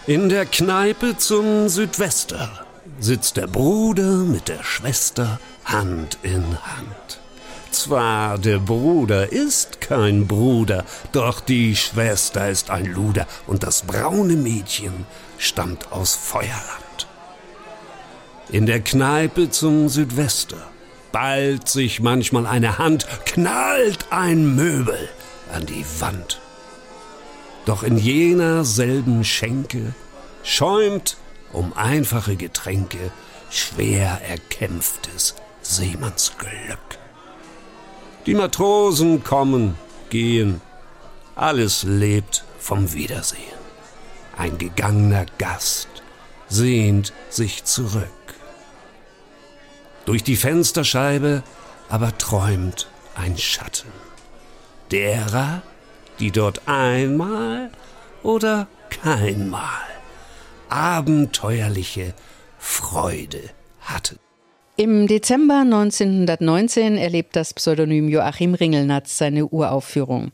In 0.07 0.29
der 0.29 0.47
Kneipe 0.47 1.17
zum 1.17 1.69
Südwester 1.69 2.67
sitzt 2.99 3.37
der 3.37 3.47
Bruder 3.47 4.19
mit 4.19 4.49
der 4.49 4.63
Schwester 4.63 5.41
Hand 5.65 6.19
in 6.23 6.45
Hand. 6.63 7.24
Zwar, 7.75 8.39
der 8.39 8.59
Bruder 8.59 9.33
ist 9.33 9.81
kein 9.81 10.27
Bruder, 10.27 10.85
doch 11.13 11.41
die 11.41 11.77
Schwester 11.77 12.49
ist 12.49 12.71
ein 12.71 12.87
Luder 12.87 13.27
und 13.47 13.63
das 13.63 13.83
braune 13.83 14.35
Mädchen 14.35 15.07
stammt 15.39 15.93
aus 15.93 16.15
Feuerland. 16.15 17.07
In 18.51 18.67
der 18.67 18.81
Kneipe 18.81 19.51
zum 19.51 19.89
Südwester 19.89 20.57
ballt 21.13 21.69
sich 21.69 22.01
manchmal 22.01 22.47
eine 22.47 22.79
Hand, 22.79 23.07
knallt 23.25 24.07
ein 24.11 24.55
Möbel 24.55 25.09
an 25.53 25.67
die 25.67 25.85
Wand. 25.99 26.41
Doch 27.67 27.83
in 27.83 27.97
jener 27.97 28.65
selben 28.65 29.25
Schenke 29.25 29.95
schäumt 30.43 31.17
um 31.53 31.73
einfache 31.73 32.37
Getränke 32.37 33.11
schwer 33.51 34.21
erkämpftes 34.29 35.35
Seemannsglück. 35.63 37.04
Die 38.27 38.35
Matrosen 38.35 39.23
kommen, 39.23 39.77
gehen, 40.09 40.61
alles 41.35 41.83
lebt 41.83 42.45
vom 42.59 42.93
Wiedersehen. 42.93 43.41
Ein 44.37 44.57
gegangener 44.59 45.27
Gast 45.39 45.89
sehnt 46.49 47.13
sich 47.29 47.65
zurück. 47.65 48.09
Durch 50.07 50.23
die 50.23 50.37
Fensterscheibe 50.37 51.43
aber 51.89 52.17
träumt 52.17 52.89
ein 53.15 53.37
Schatten 53.37 53.93
derer, 54.91 55.63
die 56.19 56.31
dort 56.31 56.63
einmal 56.67 57.71
oder 58.23 58.69
keinmal 58.91 59.83
abenteuerliche 60.69 62.15
Freude 62.59 63.51
hatten. 63.81 64.24
Im 64.77 65.07
Dezember 65.07 65.61
1919 65.61 66.97
erlebt 66.97 67.37
das 67.37 67.55
Pseudonym 67.55 68.09
Joachim 68.09 68.55
Ringelnatz 68.55 69.17
seine 69.19 69.47
Uraufführung. 69.47 70.33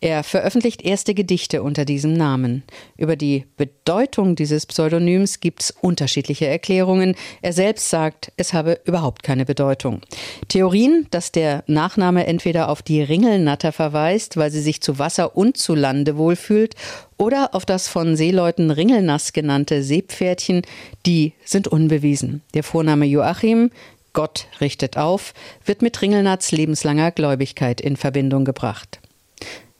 Er 0.00 0.24
veröffentlicht 0.24 0.80
erste 0.80 1.12
Gedichte 1.12 1.62
unter 1.62 1.84
diesem 1.84 2.14
Namen. 2.14 2.62
Über 2.96 3.16
die 3.16 3.44
Bedeutung 3.58 4.34
dieses 4.34 4.64
Pseudonyms 4.64 5.40
gibt 5.40 5.64
es 5.64 5.70
unterschiedliche 5.72 6.46
Erklärungen. 6.46 7.16
Er 7.42 7.52
selbst 7.52 7.90
sagt, 7.90 8.32
es 8.38 8.54
habe 8.54 8.80
überhaupt 8.86 9.22
keine 9.22 9.44
Bedeutung. 9.44 10.00
Theorien, 10.48 11.06
dass 11.10 11.30
der 11.30 11.62
Nachname 11.66 12.26
entweder 12.26 12.70
auf 12.70 12.80
die 12.80 13.02
Ringelnatter 13.02 13.72
verweist, 13.72 14.38
weil 14.38 14.50
sie 14.50 14.62
sich 14.62 14.80
zu 14.80 14.98
Wasser 14.98 15.36
und 15.36 15.58
zu 15.58 15.74
Lande 15.74 16.16
wohlfühlt, 16.16 16.76
oder 17.22 17.54
auf 17.54 17.64
das 17.64 17.86
von 17.86 18.16
Seeleuten 18.16 18.72
Ringelnass 18.72 19.32
genannte 19.32 19.84
Seepferdchen, 19.84 20.62
die 21.06 21.34
sind 21.44 21.68
unbewiesen. 21.68 22.42
Der 22.52 22.64
Vorname 22.64 23.06
Joachim, 23.06 23.70
Gott 24.12 24.48
richtet 24.60 24.96
auf, 24.96 25.32
wird 25.64 25.82
mit 25.82 26.02
Ringelnatz 26.02 26.50
lebenslanger 26.50 27.12
Gläubigkeit 27.12 27.80
in 27.80 27.96
Verbindung 27.96 28.44
gebracht. 28.44 28.98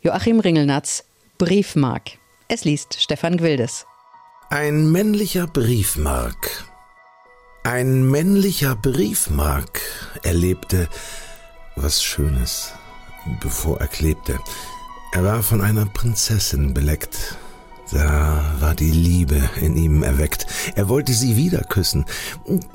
Joachim 0.02 0.38
Ringelnatz, 0.38 1.04
Briefmark. 1.36 2.12
Es 2.46 2.64
liest 2.64 3.02
Stefan 3.02 3.36
Gwildes. 3.36 3.86
Ein 4.48 4.92
männlicher 4.92 5.48
Briefmark. 5.48 6.64
Ein 7.64 8.04
männlicher 8.08 8.76
Briefmark 8.76 9.80
erlebte 10.22 10.88
was 11.74 12.04
Schönes, 12.04 12.72
bevor 13.40 13.80
er 13.80 13.88
klebte. 13.88 14.38
Er 15.14 15.24
war 15.24 15.42
von 15.42 15.60
einer 15.60 15.84
Prinzessin 15.84 16.72
beleckt. 16.72 17.36
Da 17.92 18.56
war 18.60 18.74
die 18.74 18.90
Liebe 18.90 19.50
in 19.60 19.76
ihm 19.76 20.02
erweckt. 20.02 20.46
Er 20.74 20.88
wollte 20.88 21.12
sie 21.12 21.36
wieder 21.36 21.60
küssen. 21.64 22.06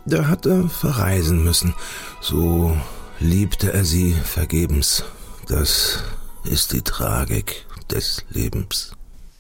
Da 0.06 0.28
hat 0.28 0.45
er 0.45 0.69
verreisen 0.69 1.43
müssen. 1.43 1.73
So 2.21 2.78
liebte 3.19 3.73
er 3.73 3.84
sie 3.84 4.13
vergebens. 4.13 5.04
Das 5.47 6.04
ist 6.43 6.73
die 6.73 6.84
Tragik 6.84 7.65
des 7.89 8.23
Lebens. 8.30 8.91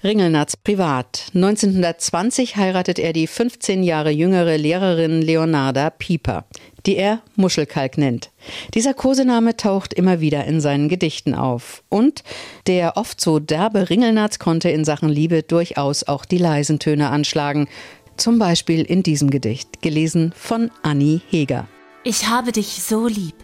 Ringelnatz 0.03 0.55
privat. 0.57 1.27
1920 1.35 2.55
heiratet 2.55 2.97
er 2.97 3.13
die 3.13 3.27
15 3.27 3.83
Jahre 3.83 4.09
jüngere 4.09 4.57
Lehrerin 4.57 5.21
Leonarda 5.21 5.91
Pieper, 5.91 6.45
die 6.87 6.95
er 6.95 7.21
Muschelkalk 7.35 7.97
nennt. 7.97 8.31
Dieser 8.73 8.93
Kosename 8.93 9.57
taucht 9.57 9.93
immer 9.93 10.21
wieder 10.21 10.45
in 10.45 10.61
seinen 10.61 10.87
Gedichten 10.87 11.35
auf. 11.35 11.83
Und 11.89 12.23
der 12.65 12.95
oft 12.95 13.19
so 13.19 13.39
derbe 13.39 13.89
Ringelnatz 13.89 14.39
konnte 14.39 14.69
in 14.69 14.85
Sachen 14.85 15.09
Liebe 15.09 15.43
durchaus 15.43 16.03
auch 16.03 16.23
die 16.23 16.37
leisen 16.37 16.79
Töne 16.79 17.09
anschlagen. 17.09 17.67
Zum 18.15 18.39
Beispiel 18.39 18.83
in 18.83 19.03
diesem 19.03 19.29
Gedicht, 19.29 19.81
gelesen 19.81 20.33
von 20.35 20.71
Annie 20.81 21.21
Heger. 21.29 21.67
Ich 22.03 22.27
habe 22.29 22.53
dich 22.53 22.81
so 22.81 23.05
lieb. 23.05 23.35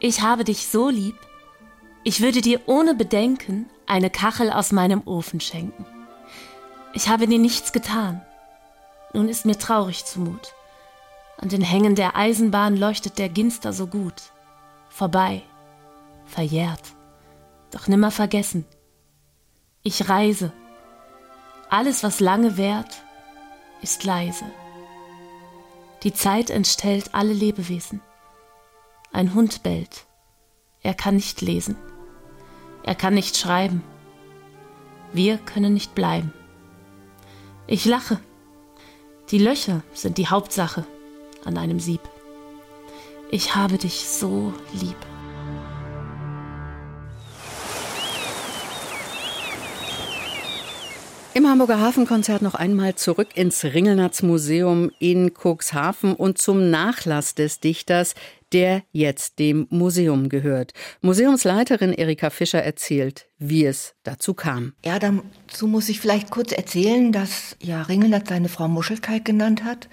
Ich 0.00 0.22
habe 0.22 0.44
dich 0.44 0.66
so 0.66 0.88
lieb. 0.88 1.14
Ich 2.04 2.20
würde 2.22 2.40
dir 2.40 2.60
ohne 2.66 2.94
Bedenken 2.94 3.66
eine 3.86 4.10
Kachel 4.10 4.50
aus 4.50 4.72
meinem 4.72 5.02
Ofen 5.04 5.40
schenken. 5.40 5.84
Ich 6.94 7.08
habe 7.08 7.26
dir 7.26 7.38
nichts 7.38 7.72
getan. 7.72 8.22
Nun 9.12 9.28
ist 9.28 9.44
mir 9.44 9.58
traurig 9.58 10.04
zumut. 10.04 10.54
An 11.42 11.48
den 11.48 11.62
Hängen 11.62 11.96
der 11.96 12.14
Eisenbahn 12.14 12.76
leuchtet 12.76 13.18
der 13.18 13.28
Ginster 13.28 13.72
so 13.72 13.88
gut. 13.88 14.14
Vorbei, 14.88 15.42
verjährt, 16.24 16.94
doch 17.72 17.88
nimmer 17.88 18.12
vergessen. 18.12 18.64
Ich 19.82 20.08
reise. 20.08 20.52
Alles, 21.68 22.04
was 22.04 22.20
lange 22.20 22.56
währt, 22.56 23.02
ist 23.80 24.04
leise. 24.04 24.44
Die 26.04 26.12
Zeit 26.12 26.48
entstellt 26.48 27.12
alle 27.12 27.32
Lebewesen. 27.32 28.00
Ein 29.12 29.34
Hund 29.34 29.64
bellt. 29.64 30.06
Er 30.80 30.94
kann 30.94 31.16
nicht 31.16 31.40
lesen. 31.40 31.76
Er 32.84 32.94
kann 32.94 33.14
nicht 33.14 33.36
schreiben. 33.36 33.82
Wir 35.12 35.38
können 35.38 35.74
nicht 35.74 35.96
bleiben. 35.96 36.32
Ich 37.66 37.84
lache. 37.84 38.20
Die 39.32 39.38
Löcher 39.38 39.82
sind 39.92 40.18
die 40.18 40.28
Hauptsache 40.28 40.86
an 41.44 41.58
einem 41.58 41.80
Sieb. 41.80 42.00
Ich 43.30 43.54
habe 43.54 43.78
dich 43.78 44.06
so 44.06 44.52
lieb. 44.72 44.96
Im 51.34 51.48
Hamburger 51.48 51.80
Hafenkonzert 51.80 52.42
noch 52.42 52.54
einmal 52.54 52.94
zurück 52.94 53.28
ins 53.36 53.64
Ringelnatz 53.64 54.22
Museum 54.22 54.90
in 54.98 55.32
Cuxhaven 55.32 56.14
und 56.14 56.36
zum 56.36 56.68
Nachlass 56.68 57.34
des 57.34 57.58
Dichters, 57.58 58.14
der 58.52 58.82
jetzt 58.92 59.38
dem 59.38 59.66
Museum 59.70 60.28
gehört. 60.28 60.74
Museumsleiterin 61.00 61.94
Erika 61.94 62.28
Fischer 62.28 62.62
erzählt, 62.62 63.28
wie 63.38 63.64
es 63.64 63.94
dazu 64.02 64.34
kam. 64.34 64.74
Ja, 64.84 64.98
dazu 64.98 65.66
muss 65.66 65.88
ich 65.88 66.00
vielleicht 66.00 66.30
kurz 66.30 66.52
erzählen, 66.52 67.12
dass 67.12 67.56
ja 67.62 67.80
Ringelnatz 67.80 68.28
seine 68.28 68.50
Frau 68.50 68.68
Muschelkalk 68.68 69.24
genannt 69.24 69.64
hat. 69.64 69.88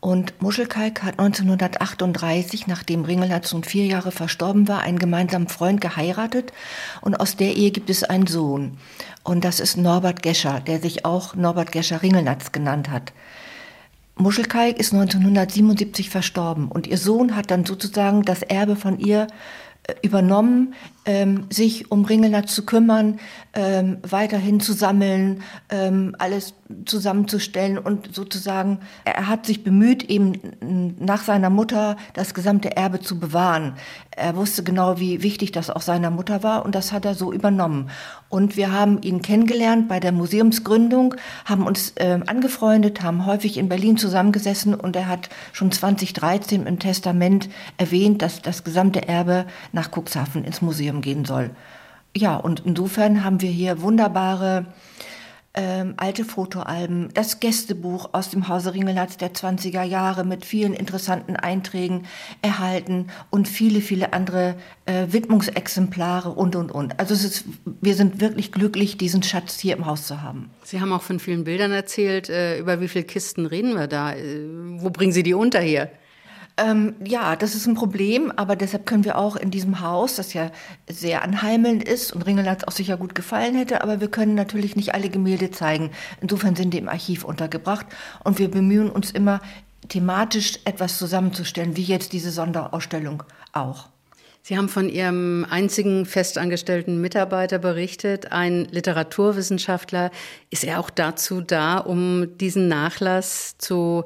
Und 0.00 0.40
Muschelkalk 0.40 1.02
hat 1.02 1.18
1938, 1.18 2.68
nachdem 2.68 3.04
Ringelnatz 3.04 3.52
nun 3.52 3.64
vier 3.64 3.86
Jahre 3.86 4.12
verstorben 4.12 4.68
war, 4.68 4.80
einen 4.82 5.00
gemeinsamen 5.00 5.48
Freund 5.48 5.80
geheiratet. 5.80 6.52
Und 7.00 7.18
aus 7.18 7.36
der 7.36 7.56
Ehe 7.56 7.72
gibt 7.72 7.90
es 7.90 8.04
einen 8.04 8.28
Sohn. 8.28 8.78
Und 9.24 9.44
das 9.44 9.58
ist 9.58 9.76
Norbert 9.76 10.22
Gescher, 10.22 10.60
der 10.60 10.80
sich 10.80 11.04
auch 11.04 11.34
Norbert 11.34 11.72
Gescher 11.72 12.02
Ringelnatz 12.02 12.52
genannt 12.52 12.90
hat. 12.90 13.12
Muschelkalk 14.18 14.78
ist 14.78 14.92
1977 14.92 16.10
verstorben 16.10 16.68
und 16.68 16.86
ihr 16.86 16.98
Sohn 16.98 17.36
hat 17.36 17.50
dann 17.50 17.64
sozusagen 17.64 18.22
das 18.22 18.42
Erbe 18.42 18.74
von 18.74 18.98
ihr 18.98 19.28
äh, 19.84 19.94
übernommen, 20.02 20.74
ähm, 21.04 21.46
sich 21.50 21.90
um 21.90 22.04
Ringelnatz 22.04 22.54
zu 22.54 22.66
kümmern, 22.66 23.20
ähm, 23.54 23.98
weiterhin 24.02 24.60
zu 24.60 24.72
sammeln, 24.72 25.42
ähm, 25.70 26.16
alles 26.18 26.54
zusammenzustellen 26.84 27.78
und 27.78 28.14
sozusagen, 28.14 28.80
er 29.04 29.26
hat 29.26 29.46
sich 29.46 29.64
bemüht, 29.64 30.04
eben 30.04 30.96
nach 30.98 31.22
seiner 31.22 31.48
Mutter 31.48 31.96
das 32.12 32.34
gesamte 32.34 32.76
Erbe 32.76 33.00
zu 33.00 33.18
bewahren. 33.18 33.74
Er 34.10 34.36
wusste 34.36 34.62
genau, 34.62 34.98
wie 35.00 35.22
wichtig 35.22 35.52
das 35.52 35.70
auch 35.70 35.80
seiner 35.80 36.10
Mutter 36.10 36.42
war 36.42 36.64
und 36.64 36.74
das 36.74 36.92
hat 36.92 37.04
er 37.04 37.14
so 37.14 37.32
übernommen. 37.32 37.88
Und 38.28 38.56
wir 38.56 38.72
haben 38.72 39.00
ihn 39.00 39.22
kennengelernt 39.22 39.88
bei 39.88 39.98
der 39.98 40.12
Museumsgründung, 40.12 41.14
haben 41.46 41.66
uns 41.66 41.92
äh, 41.96 42.20
angefreundet, 42.26 43.02
haben 43.02 43.24
häufig 43.24 43.56
in 43.56 43.68
Berlin 43.68 43.96
zusammengesessen 43.96 44.74
und 44.74 44.94
er 44.94 45.08
hat 45.08 45.30
schon 45.52 45.72
2013 45.72 46.66
im 46.66 46.78
Testament 46.78 47.48
erwähnt, 47.78 48.20
dass 48.20 48.42
das 48.42 48.64
gesamte 48.64 49.08
Erbe 49.08 49.46
nach 49.72 49.90
Cuxhaven 49.90 50.44
ins 50.44 50.60
Museum 50.60 51.00
gehen 51.00 51.24
soll. 51.24 51.50
Ja, 52.16 52.36
und 52.36 52.62
insofern 52.64 53.24
haben 53.24 53.40
wir 53.40 53.50
hier 53.50 53.80
wunderbare 53.80 54.66
ähm, 55.54 55.94
alte 55.96 56.24
Fotoalben, 56.24 57.08
das 57.14 57.40
Gästebuch 57.40 58.10
aus 58.12 58.30
dem 58.30 58.48
Hause 58.48 58.74
Ringelnatz 58.74 59.16
der 59.16 59.32
20er 59.32 59.82
Jahre 59.82 60.24
mit 60.24 60.44
vielen 60.44 60.74
interessanten 60.74 61.36
Einträgen 61.36 62.06
erhalten 62.42 63.08
und 63.30 63.48
viele, 63.48 63.80
viele 63.80 64.12
andere 64.12 64.56
äh, 64.86 65.06
Widmungsexemplare 65.10 66.30
und, 66.30 66.54
und, 66.54 66.70
und. 66.70 67.00
Also 67.00 67.14
ist, 67.14 67.44
wir 67.64 67.94
sind 67.94 68.20
wirklich 68.20 68.52
glücklich, 68.52 68.98
diesen 68.98 69.22
Schatz 69.22 69.58
hier 69.58 69.76
im 69.76 69.86
Haus 69.86 70.06
zu 70.06 70.22
haben. 70.22 70.50
Sie 70.62 70.80
haben 70.80 70.92
auch 70.92 71.02
von 71.02 71.18
vielen 71.18 71.44
Bildern 71.44 71.72
erzählt. 71.72 72.28
Äh, 72.28 72.58
über 72.58 72.80
wie 72.80 72.88
viele 72.88 73.04
Kisten 73.04 73.46
reden 73.46 73.74
wir 73.74 73.86
da? 73.86 74.12
Äh, 74.12 74.46
wo 74.78 74.90
bringen 74.90 75.12
Sie 75.12 75.22
die 75.22 75.34
unter 75.34 75.60
hier? 75.60 75.90
Ähm, 76.58 76.96
ja, 77.04 77.36
das 77.36 77.54
ist 77.54 77.66
ein 77.66 77.74
Problem, 77.74 78.32
aber 78.34 78.56
deshalb 78.56 78.84
können 78.84 79.04
wir 79.04 79.16
auch 79.16 79.36
in 79.36 79.52
diesem 79.52 79.80
Haus, 79.80 80.16
das 80.16 80.34
ja 80.34 80.50
sehr 80.90 81.22
anheimelnd 81.22 81.84
ist 81.84 82.12
und 82.12 82.22
Ringelnatz 82.22 82.64
auch 82.64 82.72
sicher 82.72 82.96
gut 82.96 83.14
gefallen 83.14 83.54
hätte, 83.54 83.82
aber 83.82 84.00
wir 84.00 84.08
können 84.08 84.34
natürlich 84.34 84.74
nicht 84.74 84.92
alle 84.92 85.08
Gemälde 85.08 85.52
zeigen. 85.52 85.92
Insofern 86.20 86.56
sind 86.56 86.74
die 86.74 86.78
im 86.78 86.88
Archiv 86.88 87.24
untergebracht 87.24 87.86
und 88.24 88.40
wir 88.40 88.50
bemühen 88.50 88.90
uns 88.90 89.12
immer, 89.12 89.40
thematisch 89.88 90.58
etwas 90.64 90.98
zusammenzustellen, 90.98 91.76
wie 91.76 91.84
jetzt 91.84 92.12
diese 92.12 92.32
Sonderausstellung 92.32 93.22
auch. 93.52 93.88
Sie 94.42 94.56
haben 94.56 94.68
von 94.68 94.88
Ihrem 94.88 95.46
einzigen 95.48 96.06
festangestellten 96.06 97.00
Mitarbeiter 97.00 97.58
berichtet, 97.58 98.32
ein 98.32 98.64
Literaturwissenschaftler. 98.64 100.10
Ist 100.50 100.64
er 100.64 100.80
auch 100.80 100.90
dazu 100.90 101.40
da, 101.40 101.78
um 101.78 102.38
diesen 102.38 102.66
Nachlass 102.66 103.58
zu 103.58 104.04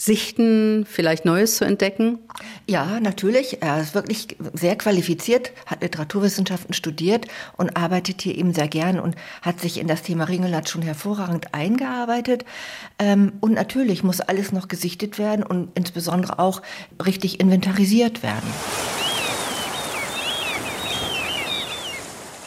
sichten, 0.00 0.86
vielleicht 0.88 1.26
Neues 1.26 1.56
zu 1.56 1.66
entdecken? 1.66 2.20
Ja, 2.66 3.00
natürlich. 3.00 3.60
Er 3.60 3.82
ist 3.82 3.94
wirklich 3.94 4.28
sehr 4.54 4.76
qualifiziert, 4.76 5.52
hat 5.66 5.82
Literaturwissenschaften 5.82 6.72
studiert 6.72 7.26
und 7.58 7.76
arbeitet 7.76 8.22
hier 8.22 8.34
eben 8.34 8.54
sehr 8.54 8.68
gern 8.68 8.98
und 8.98 9.14
hat 9.42 9.60
sich 9.60 9.78
in 9.78 9.86
das 9.86 10.00
Thema 10.00 10.24
Ringelnatz 10.24 10.70
schon 10.70 10.80
hervorragend 10.80 11.52
eingearbeitet. 11.52 12.46
Ähm, 12.98 13.34
und 13.40 13.52
natürlich 13.52 14.02
muss 14.02 14.22
alles 14.22 14.52
noch 14.52 14.68
gesichtet 14.68 15.18
werden 15.18 15.44
und 15.44 15.68
insbesondere 15.74 16.38
auch 16.38 16.62
richtig 17.04 17.38
inventarisiert 17.38 18.22
werden. 18.22 18.48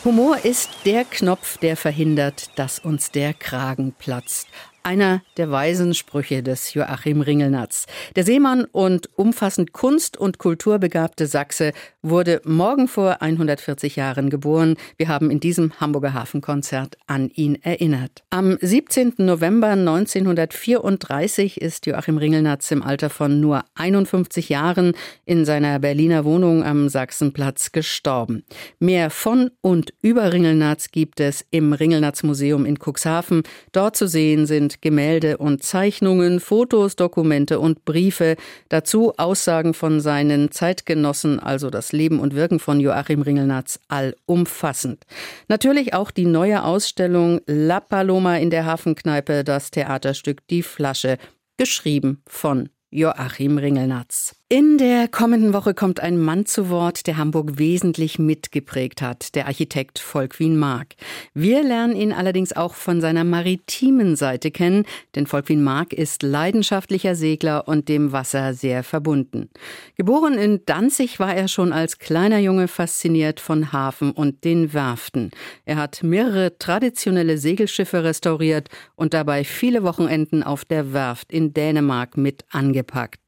Humor 0.04 0.38
ist 0.44 0.70
der 0.86 1.06
Knopf, 1.06 1.60
der 1.60 1.78
verhindert, 1.78 2.50
dass 2.58 2.80
uns 2.80 3.12
der 3.12 3.34
Kragen 3.36 3.94
platzt 3.98 4.48
einer 4.84 5.22
der 5.38 5.50
weisen 5.50 5.94
Sprüche 5.94 6.44
des 6.44 6.74
Joachim 6.74 7.22
Ringelnatz. 7.22 7.86
Der 8.16 8.24
Seemann 8.24 8.66
und 8.66 9.10
umfassend 9.18 9.74
Kunst- 9.74 10.18
und 10.18 10.38
Kulturbegabte 10.38 11.26
Sachse 11.26 11.72
wurde 12.02 12.42
morgen 12.44 12.88
vor 12.88 13.22
140 13.22 13.96
Jahren 13.96 14.30
geboren. 14.30 14.76
Wir 14.98 15.08
haben 15.08 15.32
in 15.32 15.40
diesem 15.40 15.80
Hamburger 15.80 16.14
Hafenkonzert 16.14 16.98
an 17.08 17.30
ihn 17.30 17.56
erinnert. 17.62 18.24
Am 18.30 18.58
17. 18.60 19.14
November 19.18 19.70
1934 19.70 21.62
ist 21.62 21.86
Joachim 21.86 22.18
Ringelnatz 22.18 22.70
im 22.72 22.84
Alter 22.84 23.10
von 23.10 23.40
nur 23.40 23.64
51 23.76 24.50
Jahren 24.50 24.94
in 25.26 25.46
seiner 25.46 25.80
Berliner 25.80 26.26
Wohnung 26.26 26.64
am 26.64 26.90
Sachsenplatz 26.90 27.72
gestorben. 27.72 28.44
Mehr 28.80 29.10
von 29.10 29.52
und 29.62 29.94
über 30.02 30.34
Ringelnatz 30.34 30.92
gibt 30.92 31.22
es 31.22 31.46
im 31.52 31.72
Ringelnatz 31.72 32.24
Museum 32.24 32.66
in 32.66 32.78
Cuxhaven. 32.78 33.44
Dort 33.72 33.96
zu 33.96 34.08
sehen 34.08 34.46
sind 34.46 34.73
Gemälde 34.82 35.38
und 35.38 35.64
Zeichnungen, 35.64 36.40
Fotos, 36.40 36.96
Dokumente 36.96 37.60
und 37.60 37.86
Briefe, 37.86 38.36
dazu 38.70 39.14
Aussagen 39.18 39.74
von 39.74 40.00
seinen 40.00 40.52
Zeitgenossen, 40.52 41.40
also 41.40 41.70
das 41.70 41.92
Leben 41.92 42.20
und 42.20 42.36
Wirken 42.36 42.60
von 42.60 42.80
Joachim 42.80 43.22
Ringelnatz 43.22 43.80
allumfassend. 43.88 45.06
Natürlich 45.48 45.94
auch 45.94 46.12
die 46.12 46.26
neue 46.26 46.64
Ausstellung 46.64 47.42
La 47.46 47.80
Paloma 47.80 48.38
in 48.38 48.50
der 48.50 48.66
Hafenkneipe, 48.66 49.44
das 49.44 49.72
Theaterstück 49.72 50.46
Die 50.48 50.64
Flasche, 50.64 51.18
geschrieben 51.58 52.22
von 52.28 52.70
Joachim 52.90 53.58
Ringelnatz. 53.58 54.36
In 54.56 54.78
der 54.78 55.08
kommenden 55.08 55.52
Woche 55.52 55.74
kommt 55.74 56.00
ein 56.00 56.16
Mann 56.16 56.46
zu 56.46 56.70
Wort, 56.70 57.08
der 57.08 57.18
Hamburg 57.18 57.58
wesentlich 57.58 58.20
mitgeprägt 58.20 59.02
hat, 59.02 59.34
der 59.34 59.48
Architekt 59.48 59.98
Volkwin 59.98 60.58
Mark. 60.58 60.94
Wir 61.34 61.64
lernen 61.64 61.96
ihn 61.96 62.14
allerdings 62.14 62.54
auch 62.56 62.76
von 62.76 63.02
seiner 63.02 63.24
maritimen 63.24 64.16
Seite 64.16 64.52
kennen, 64.52 64.86
denn 65.16 65.26
Volkwin 65.26 65.64
Mark 65.64 65.92
ist 65.92 66.22
leidenschaftlicher 66.22 67.16
Segler 67.16 67.68
und 67.68 67.90
dem 67.90 68.12
Wasser 68.12 68.54
sehr 68.54 68.84
verbunden. 68.84 69.50
Geboren 69.96 70.36
in 70.36 70.62
Danzig 70.68 71.20
war 71.20 71.34
er 71.34 71.48
schon 71.48 71.74
als 71.74 71.98
kleiner 71.98 72.38
Junge 72.38 72.68
fasziniert 72.68 73.40
von 73.40 73.74
Hafen 73.74 74.12
und 74.12 74.44
den 74.44 74.72
Werften. 74.72 75.32
Er 75.66 75.78
hat 75.78 76.04
mehrere 76.04 76.60
traditionelle 76.60 77.40
Segelschiffe 77.40 78.04
restauriert 78.04 78.70
und 78.96 79.16
dabei 79.16 79.46
viele 79.46 79.82
Wochenenden 79.82 80.44
auf 80.44 80.64
der 80.64 80.94
Werft 80.94 81.34
in 81.34 81.56
Dänemark 81.56 82.18
mit 82.18 82.46
angepackt. 82.52 83.20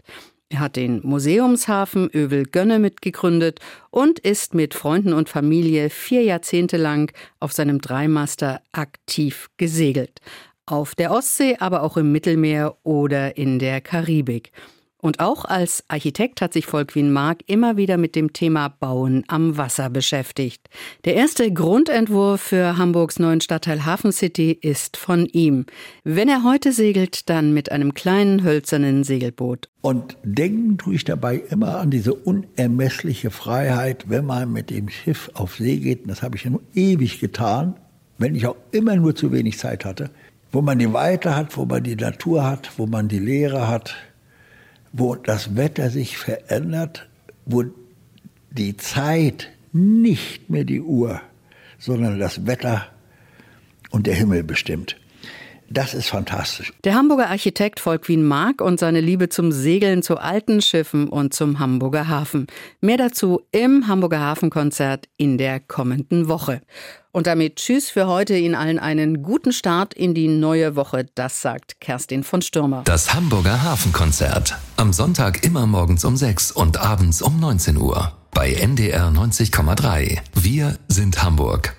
Er 0.49 0.60
hat 0.60 0.75
den 0.75 1.01
Museumshafen 1.03 2.10
Övel-Gönne 2.13 2.77
mitgegründet 2.77 3.60
und 3.89 4.19
ist 4.19 4.53
mit 4.53 4.75
Freunden 4.75 5.13
und 5.13 5.27
Familie 5.27 5.89
vier 5.89 6.21
Jahrzehnte 6.21 6.77
lang 6.77 7.12
auf 7.39 7.51
seinem 7.51 7.81
Dreimaster 7.81 8.62
aktiv 8.71 9.49
gesegelt. 9.58 10.19
Auf 10.67 10.93
der 10.93 11.12
Ostsee, 11.12 11.58
aber 11.60 11.81
auch 11.81 11.97
im 11.97 12.12
Mittelmeer 12.12 12.77
oder 12.84 13.38
in 13.38 13.58
der 13.58 13.81
Karibik. 13.81 14.51
Und 15.06 15.20
auch 15.20 15.46
als 15.46 15.84
Architekt 15.88 16.41
hat 16.41 16.52
sich 16.52 16.65
Volkwin 16.65 17.12
Mark 17.13 17.41
immer 17.46 17.78
wieder 17.78 17.96
mit 17.98 18.15
dem 18.15 18.34
Thema 18.34 18.70
Bauen 18.70 19.24
am 19.28 19.56
Wasser 19.56 19.91
beschäftigt. 19.91 20.68
Der 21.06 21.13
erste 21.13 21.54
Grundentwurf 21.54 22.41
für 22.41 22.80
Hamburgs 22.80 23.20
neuen 23.20 23.39
Stadtteil 23.39 23.86
Hafen 23.86 24.12
City 24.12 24.58
ist 24.60 24.98
von 24.98 25.28
ihm. 25.28 25.68
Wenn 26.04 26.28
er 26.28 26.44
heute 26.44 26.72
segelt, 26.72 27.30
dann 27.30 27.54
mit 27.54 27.72
einem 27.72 27.94
kleinen 27.94 28.44
hölzernen 28.44 29.04
Segelboot. 29.04 29.70
Und 29.82 30.18
denken 30.24 30.80
tue 30.80 30.96
ich 30.96 31.04
dabei 31.04 31.39
immer 31.52 31.78
an 31.78 31.91
diese 31.91 32.15
unermessliche 32.15 33.30
Freiheit, 33.30 34.06
wenn 34.10 34.26
man 34.26 34.52
mit 34.52 34.72
dem 34.72 34.89
Schiff 34.89 35.30
auf 35.36 35.58
See 35.58 35.78
geht. 35.78 36.02
Und 36.02 36.08
das 36.08 36.24
habe 36.24 36.36
ich 36.36 36.46
nun 36.46 36.62
ewig 36.74 37.20
getan, 37.20 37.76
wenn 38.18 38.34
ich 38.34 38.48
auch 38.48 38.58
immer 38.72 38.96
nur 38.96 39.13
zu 39.13 39.32
wenig 39.32 39.60
Zeit 39.60 39.86
hatte. 39.86 40.10
Wo 40.52 40.63
man 40.63 40.80
die 40.80 40.91
Weite 40.94 41.36
hat, 41.36 41.56
wo 41.58 41.65
man 41.65 41.84
die 41.84 41.96
Natur 41.96 42.44
hat, 42.44 42.72
wo 42.78 42.88
man 42.88 43.08
die 43.08 43.20
Leere 43.20 43.68
hat 43.68 43.96
wo 44.97 45.15
das 45.15 45.58
Wetter 45.58 45.89
sich 45.89 46.17
verändert, 46.17 47.10
wo 47.45 47.65
die 48.51 48.77
Zeit 48.77 49.51
nicht 49.73 50.49
mehr 50.49 50.63
die 50.63 50.79
Uhr, 50.79 51.21
sondern 51.77 52.17
das 52.17 52.45
Wetter 52.45 52.88
und 53.89 54.08
der 54.08 54.15
Himmel 54.15 54.43
bestimmt. 54.43 54.95
Das 55.69 55.93
ist 55.93 56.08
fantastisch. 56.08 56.73
Der 56.84 56.95
Hamburger 56.95 57.30
Architekt 57.30 57.80
Volkwin 57.80 58.23
Mark 58.23 58.62
und 58.62 58.80
seine 58.80 59.01
Liebe 59.01 59.30
zum 59.30 59.51
Segeln, 59.51 60.04
zu 60.04 60.17
alten 60.17 60.62
Schiffen 60.62 61.08
und 61.10 61.34
zum 61.34 61.60
Hamburger 61.60 62.08
Hafen. 62.08 62.47
Mehr 62.82 62.97
dazu 62.97 63.41
im 63.51 63.88
Hamburger 63.88 64.19
Hafenkonzert 64.19 65.08
in 65.17 65.38
der 65.38 65.60
kommenden 65.60 66.28
Woche. 66.28 66.62
Und 67.12 67.28
damit 67.28 67.56
Tschüss 67.56 67.89
für 67.89 68.08
heute, 68.08 68.36
Ihnen 68.36 68.56
allen 68.56 68.78
einen 68.78 69.23
guten 69.23 69.54
Start 69.54 69.93
in 69.93 70.13
die 70.13 70.28
neue 70.28 70.75
Woche. 70.75 71.06
Das 71.15 71.41
sagt 71.41 71.80
Kerstin 71.80 72.23
von 72.23 72.41
Stürmer. 72.41 72.82
Das 72.84 73.13
Hamburger 73.13 73.63
Hafenkonzert. 73.63 74.56
Am 74.75 74.91
Sonntag 74.91 75.45
immer 75.45 75.65
morgens 75.65 76.04
um 76.04 76.17
6 76.17 76.51
und 76.51 76.78
abends 76.78 77.21
um 77.21 77.39
19 77.39 77.78
Uhr. 77.78 78.12
Bei 78.32 78.51
NDR 78.51 79.08
90,3. 79.08 80.19
Wir 80.34 80.78
sind 80.89 81.23
Hamburg. 81.23 81.73